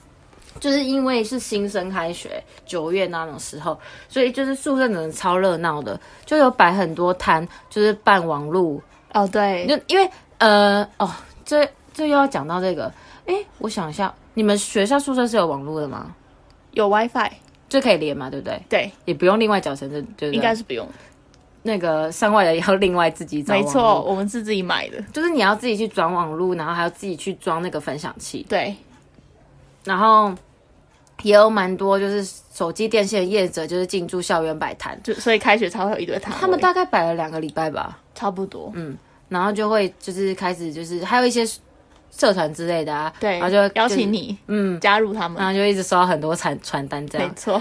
[0.60, 3.78] 就是因为是新生开学九月那种时候，
[4.08, 8.80] 所以就是宿舍真的超热闹的，就有摆很多摊，就是办网路，
[9.12, 11.10] 哦，对，就因为呃哦，
[11.44, 12.92] 这这又要讲到这个，
[13.26, 16.14] 哎，我想一下，你们学校宿舍是有网络的吗？
[16.72, 17.30] 有 WiFi，
[17.68, 18.60] 就可以连嘛，对不对？
[18.68, 20.32] 对，也不用另外缴钱，对对不对？
[20.32, 20.86] 应该是不用。
[21.66, 25.00] 那个上外的要另外自己找，没错，，我们是自己买的。
[25.14, 28.76] 就是你要自己去转网络，然后还要自己去装那个分享器，对，
[29.84, 30.32] 然后
[31.22, 36.34] 也有蛮多就是手机电线业者就是进驻校园摆摊，就所以开学才会有一堆摊。
[36.38, 38.96] 他们大概摆了两个礼拜吧，差不多，嗯
[39.28, 41.44] 然后就会就是开始就是还有一些
[42.10, 45.46] 社团之类的啊，对，然后就邀就是请你嗯，加入他们然。
[45.46, 47.26] 后就一直收到很多传传单这样。
[47.28, 47.60] 没错，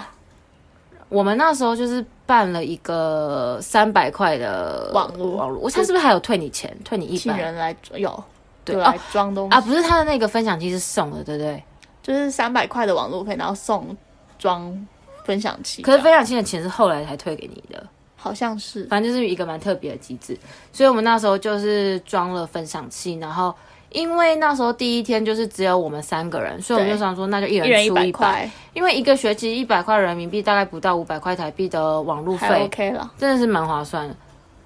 [1.09, 8.23] 我们那时候就是办了一个三百块的网络网络，我猜是不是还有退你钱，退你一百请人来有，
[8.63, 9.61] 对就来装东西啊？
[9.61, 11.63] 不是他的那个分享机是送的，对不对？
[12.03, 13.97] 就是三百块的网络费，然后送
[14.37, 14.87] 装
[15.23, 15.81] 分享器。
[15.81, 17.81] 可是分享器的钱是后来才退给你的，
[18.15, 20.37] 好像是反正就是一个蛮特别的机制。
[20.71, 23.55] 所以我们那时候就是装了分享器，然后
[23.89, 33.11] 因为那时候第一天就是只有我们三个人，所以我们就想说那就一一人出一百，块，因为一个学期一百块人民币大概不到五百块台币的网路费，OK 了。
[33.17, 34.15] 真的是蛮划算的。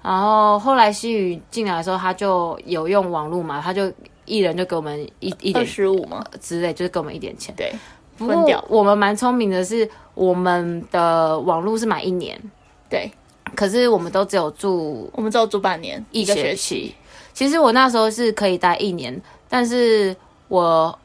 [0.02, 3.92] 然后后来西雨进来的时候，他就有用网络嘛，他就
[4.28, 6.24] 一人就给我们一一二点十五吗？
[6.40, 7.54] 之类，就是给我们一点钱。
[7.56, 7.72] 对，
[8.16, 12.38] 不过我们蛮聪明的是，我们的网络是买一年，
[12.90, 13.10] 对，
[13.54, 16.94] 可是我们都只有住我们只有住半年，一一个学期期。。
[17.32, 20.14] 其实我那时候是可以待一年，但是
[20.48, 20.98] 我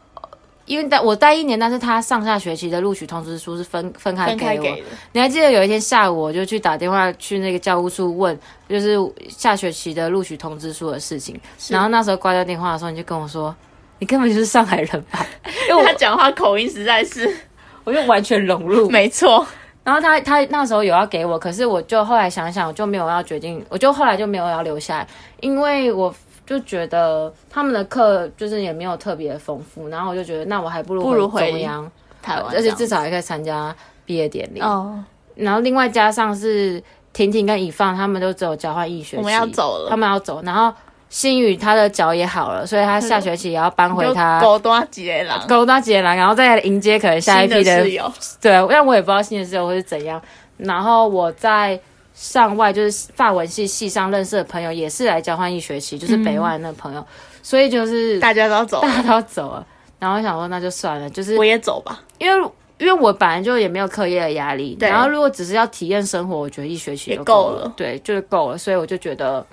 [0.66, 4.78] 因为待我待一年，但是他上下学期的录取通知书是分分开给我。
[5.12, 8.38] 你还记得有一天下午，我就去打电话去那个教务处问，
[8.70, 8.98] 就是
[9.28, 11.40] 下学期的录取通知书的事情。
[11.70, 13.54] 然后那时候挂掉电话的时候，你就跟我说，
[14.00, 15.26] 你根本就是上海人吧？
[15.70, 17.30] 因为他讲话口音实在是
[17.84, 18.88] 我就完全融入。
[18.92, 19.46] 没错，
[19.84, 25.08] 然后他他那时候有要给我，可是我就后来想想，我就没有要决定，我就后来就没有要留下来，
[25.42, 26.14] 因为我
[26.46, 31.92] 就觉得他们的课就是也没有特别丰富，然后我就觉得那我还不如不如回中央，
[32.22, 33.74] 台湾，而且至少也可以参加
[34.06, 34.60] 毕业典礼。
[34.60, 35.02] 哦，
[35.36, 36.84] 然后另外加上是
[37.14, 40.74] 婷婷跟以放他们都只有交换一学期，我们要走了他们要走，然后
[41.10, 50.22] 新宇他的脚也好了，所以他下学期也要搬回就他狗多几个人，勾搭杰兰，然后再迎接可能下一批新的室友，对，但我也不知道新的室友会是怎样。
[50.58, 51.80] 然后我在
[52.14, 57.06] 上外就是法文系系上认识的朋友，也是来交换一学期，就是北外的那朋友，
[57.42, 59.68] 所以就是大大家都要走，家都要走了。
[60.00, 62.02] 然后我想说那就算了，就是我也走吧。
[62.18, 69.46] 因为因为我本来就也没有课业的压力，对然后如果只是要体验生活，我觉得一学期也够了对，就是够了，所以我就觉得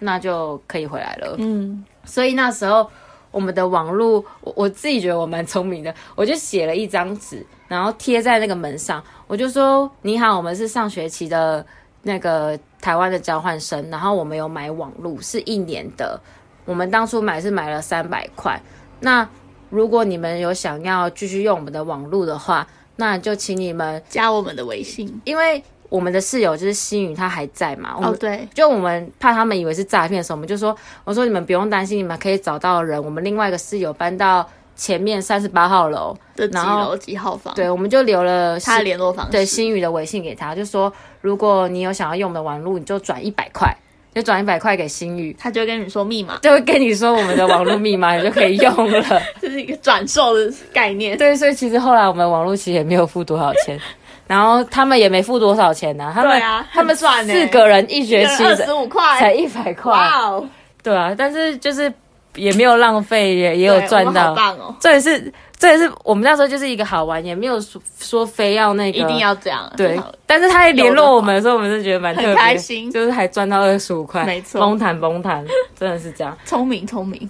[0.00, 1.34] 那就可以回来了。
[1.38, 2.88] 嗯，所以那时候
[3.30, 11.64] 我们的网络，我我自己觉得我蛮聪明的，我就写了一张纸，然后贴在那个门上，我就说：“你好，我们是上学期的
[12.02, 16.20] 那个台湾的交换生，然后我们有买网路，是一年的，
[16.64, 18.60] 我们当初买是买了三百块。
[19.00, 19.28] 那
[19.68, 22.66] 如果你们有想要继续用我们的网路的话，
[22.96, 27.94] 那就请你们加我们的微信，因为我们的室友就是新宇，他还在嘛？
[28.00, 30.74] 哦，对，就我们怕他们以为是诈骗的时候，我们就说，
[31.04, 33.02] 我说你们不用担心，你们可以找到人。
[33.02, 37.54] 我们另外一个室友搬到前面三十八号楼，的几楼几号房？
[37.54, 39.32] 对，我们就留了他的联络方式。
[39.32, 43.74] 对新宇的微信给他，就说如果你有想要用我们的网络，你就转一百块，
[44.14, 49.02] 就转一百块给新宇，他就会跟你说密码，就会跟你说我们的网络密码，你就可以用了。
[49.40, 51.16] 这是一个转售的概念。
[51.16, 53.80] 对，所以其实后来我们网络其实也没有付多少钱，
[54.26, 60.46] 然后他们也没付多少钱呢、他们对啊他们很赚欸四个人一学期二十五块，才一百块，哇哦，
[60.82, 61.92] 对啊，但是就是
[62.36, 64.34] 也没有浪费，也也有赚到好。
[64.34, 64.74] 棒哦！
[64.78, 69.98] 这也是这也是我们那时候就是一个好玩，也没有说说非要那个一定要这样，对。
[70.26, 75.44] 但是他还联络我们的时候，我们是觉得蛮特别，很开心就是还赚到二十五块，没错崩弹崩弹，
[75.78, 76.36] 真的是这样。
[76.44, 77.28] 聪明聪明，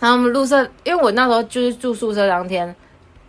[0.00, 2.74] 然后我们宿舍，因为我那时候就是住宿舍当天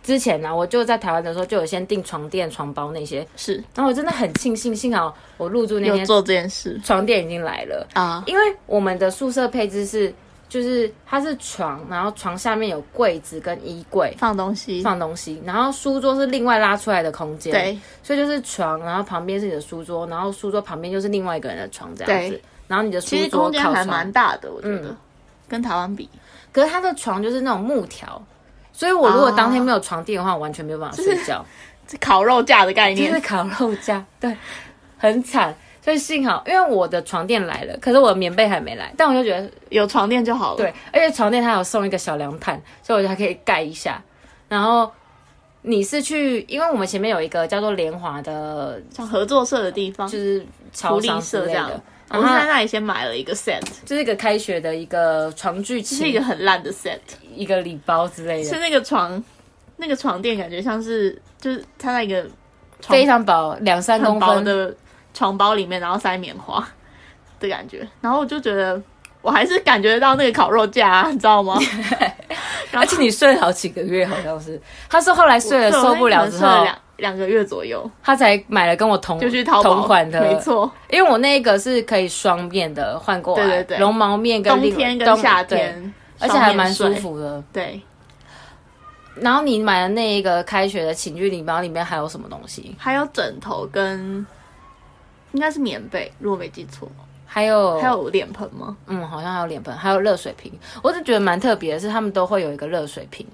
[0.02, 8.24] 之前呢、我就在台湾的时候就有先订床垫、床包那些，是然后我真的很庆幸，幸好我入住那天做这件事床垫已经来了，啊。
[8.26, 10.12] 因为我们的宿舍配置是，
[10.50, 14.14] 就是它是床，然后床下面有柜子跟衣柜。
[14.18, 24.96] 放东西，放东西，然后书桌是另外拉出来的空间，对，所以就是床，然后旁边是你的书桌，然后书桌旁边就是另外一个人的床这样子对，然后你的书其实桌空间还蛮大的，我觉得嗯。
[25.48, 26.08] 跟台湾比，
[26.52, 28.22] 可是他的床就是那种木条，
[28.72, 31.44] 所以我如果啊当天没有床垫的话，我完全没有办法睡觉，
[31.88, 34.36] 这 烤肉架的概念，就是烤肉架，对，
[34.96, 35.52] 很惨。
[35.82, 40.56] 所以幸好，因为我的床垫来了，可是我的棉被还没来，但我就觉得有床垫就好了。
[40.58, 44.02] 对，而且床垫它有送一个小凉毯，所以我就还可以盖一下。
[44.48, 44.90] 然后
[45.62, 51.70] 你是去，因为我们前面有一个叫做联华的，像合作社的地方，就是福超利社这样。。
[52.10, 56.98] 我然后它是在那里先买了一个 set，就是一个开学的一个床具是一，个很烂的 set，
[57.34, 59.22] 一个礼包之类的，是那个床，
[59.76, 62.22] 那个床垫感觉像是就是它那个
[62.80, 64.44] 床非常薄，两三公分。
[64.44, 64.74] 的
[65.14, 66.66] 床包里面，然后塞棉花
[67.38, 68.80] 的感觉，然后我就觉得
[69.22, 71.58] 我还是感觉到那个烤肉架、啊， 你知道吗？
[72.72, 74.60] 而且你睡了好几个月，好像是。
[74.88, 80.38] 他是后来睡了受不了之后，两两个月左右，他才买了跟我同就去淘宝同款的，没。
[80.38, 86.72] 错，因为我那个是可以双面的换过来，对对对绒毛面跟冬天跟夏对天，而且还蛮。
[86.72, 87.42] 舒服的。
[87.52, 87.80] 对，
[89.16, 92.76] 然后你买的那一个开学的寝具礼包里面还有什么东西？
[92.78, 94.24] 还有枕头跟
[95.32, 96.88] 应该是棉被，如果没记错，
[97.26, 98.76] 还有还有脸盆吗？
[98.86, 100.52] 嗯，好像还有脸盆，还有热水瓶。
[100.82, 103.26] 我只觉得蛮特别的是，他们都会有一个热水瓶。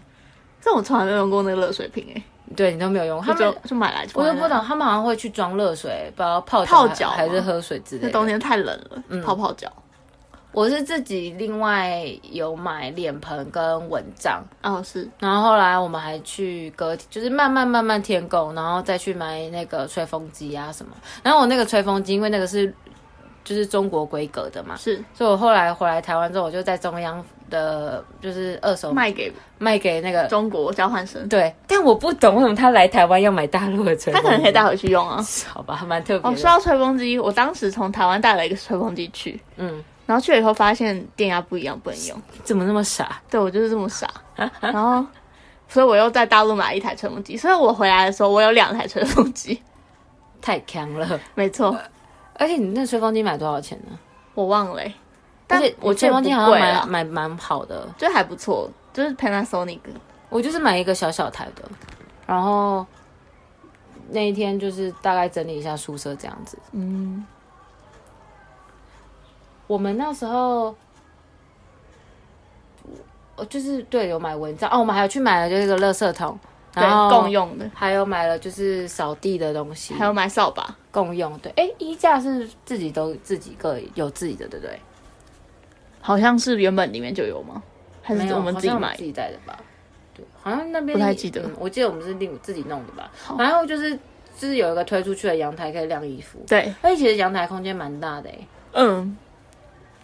[0.60, 2.22] 这我从来没有用过那个热水瓶诶、
[2.56, 8.10] 对你都没有用，他就们就买来就放在那我就不懂，他们好像会去装热水，不知道泡泡脚吗还是喝水之类的。
[8.10, 9.72] 冬天太冷了，嗯泡泡脚。
[10.52, 15.08] 我是自己另外有买脸盆跟蚊帐，哦，是。
[15.18, 20.92] 然后后来我们还去隔，就是慢慢慢慢添购，然后再去买那个吹风机啊什么。
[21.22, 22.72] 然后我那个吹风机，因为那个是
[23.44, 25.02] 就是中国规格的嘛，是。
[25.12, 35.22] 所以我后来回来台湾之后，我就在中央的，就是二手卖给卖给那个中国交换生，对，但我不懂为什么他来台湾要买大陆的吹风机，他可能可以带回去用啊。
[35.52, 42.22] 好吧，蛮特别哦，说到吹风机，我当时从台湾带了一个吹风机去，嗯，然后去了以后发现电压不一样，不能用。
[42.44, 43.20] 怎么那么傻？
[43.28, 44.08] 对我就是这么傻，
[44.60, 45.04] 然后
[45.68, 49.60] 所以我又在大陆买了一台吹风机，所以我回来的时候我有两台吹风机，
[50.40, 51.20] 太强了！
[51.34, 51.76] 没错，
[52.34, 53.98] 而且你那吹风机买多少钱呢？
[54.34, 54.82] 我忘了
[55.48, 59.80] 但且我吹风机好像买买蛮好的，就还不错，就是 Panasonic，
[60.28, 61.62] 我就是买一个小小台的，
[62.26, 62.86] 然后
[64.10, 66.58] 那一天就是大概整理一下宿舍这样子。
[66.72, 67.24] 嗯，
[69.66, 70.74] 我们那时候，
[73.36, 76.38] 我就是对有买蚊帐哦，我们还有去买了就是一个垃圾桶，
[76.72, 81.36] 对然，后共，用的，还有买了就是扫地的东西，还有买扫把，共用。
[81.38, 84.78] 对，哎，衣架是自己都自己各有自己的，对不对？
[86.00, 87.62] 好像是原本里面就有吗？
[88.02, 89.02] 还，是我们自己买自？
[89.02, 89.58] 己带的吧？
[90.14, 93.10] 对，好像那边不太记得嗯我记得我们是另自己弄的吧。
[93.36, 93.98] 然后就是
[94.38, 98.38] 就是有一个推出去的阳台可以晾衣服，对，而且其实阳台空间蛮大的哎。
[98.72, 99.16] 嗯，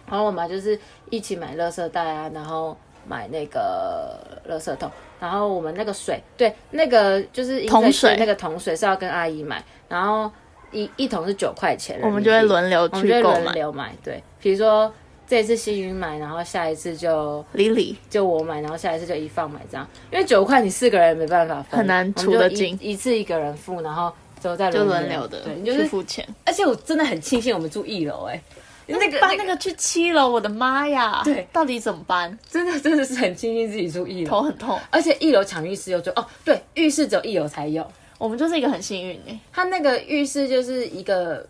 [0.09, 0.79] 然后我们就是
[1.09, 2.77] 一起买垃圾袋啊，然后
[3.07, 4.17] 买那个
[4.49, 4.89] 垃圾桶，
[5.19, 10.31] 然后我们那个水，对，那个就是饮桶水那个桶水是要跟阿姨买，然后
[10.71, 13.51] 一一桶是九块钱我们就会轮流去购买。
[13.53, 14.91] 流买，对，比如说
[15.25, 26.27] 这一次新云买，然后下一次就 Lily，就我买，然后下一次就一放买这样，因为九块你四个人也没办法分，很难出得进一次一个人付，然后之后再就轮轮流的对，就是，去付钱。
[26.45, 28.41] 而且我真的很庆幸我们住一楼，哎，
[28.87, 31.21] 那个那个搬那个去七楼，我的妈呀！
[31.23, 32.37] 对，到底怎么搬？
[32.49, 34.79] 真的真的是很庆幸自己住一楼，头很痛。
[34.89, 37.85] 而且一楼抢浴室又就哦，对，浴室只有一楼才有，
[38.17, 41.45] 我们就是一个很幸运哎，它那个浴室就是一个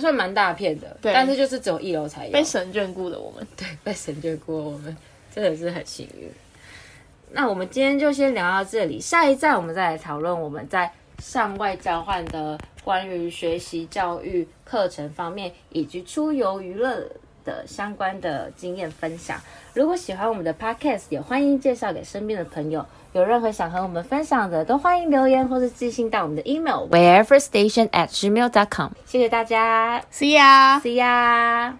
[0.00, 2.32] 算蛮大片的，对但是就是只有一楼才有。
[2.32, 3.46] 被神眷顾的我们。
[3.56, 4.96] 对被神眷顾，我们
[5.34, 6.30] 真的是很幸运。
[7.32, 17.06] 那我们今天就先聊到这里，下一站我们再来讨论我们在上外交换的关于学习教育课程方面，以及出游娱乐
[17.44, 19.38] 的相关的经验分享。
[19.74, 22.84] 如果喜欢我们的 podcast，也欢迎介绍给身边的朋友。
[23.12, 28.92] 有任何想和我们分享的，都欢迎留言或是寄信到我们的 email whereverstation at gmail.com。
[29.04, 30.80] 谢谢大家 See ya。
[30.80, 31.74] ，See ya。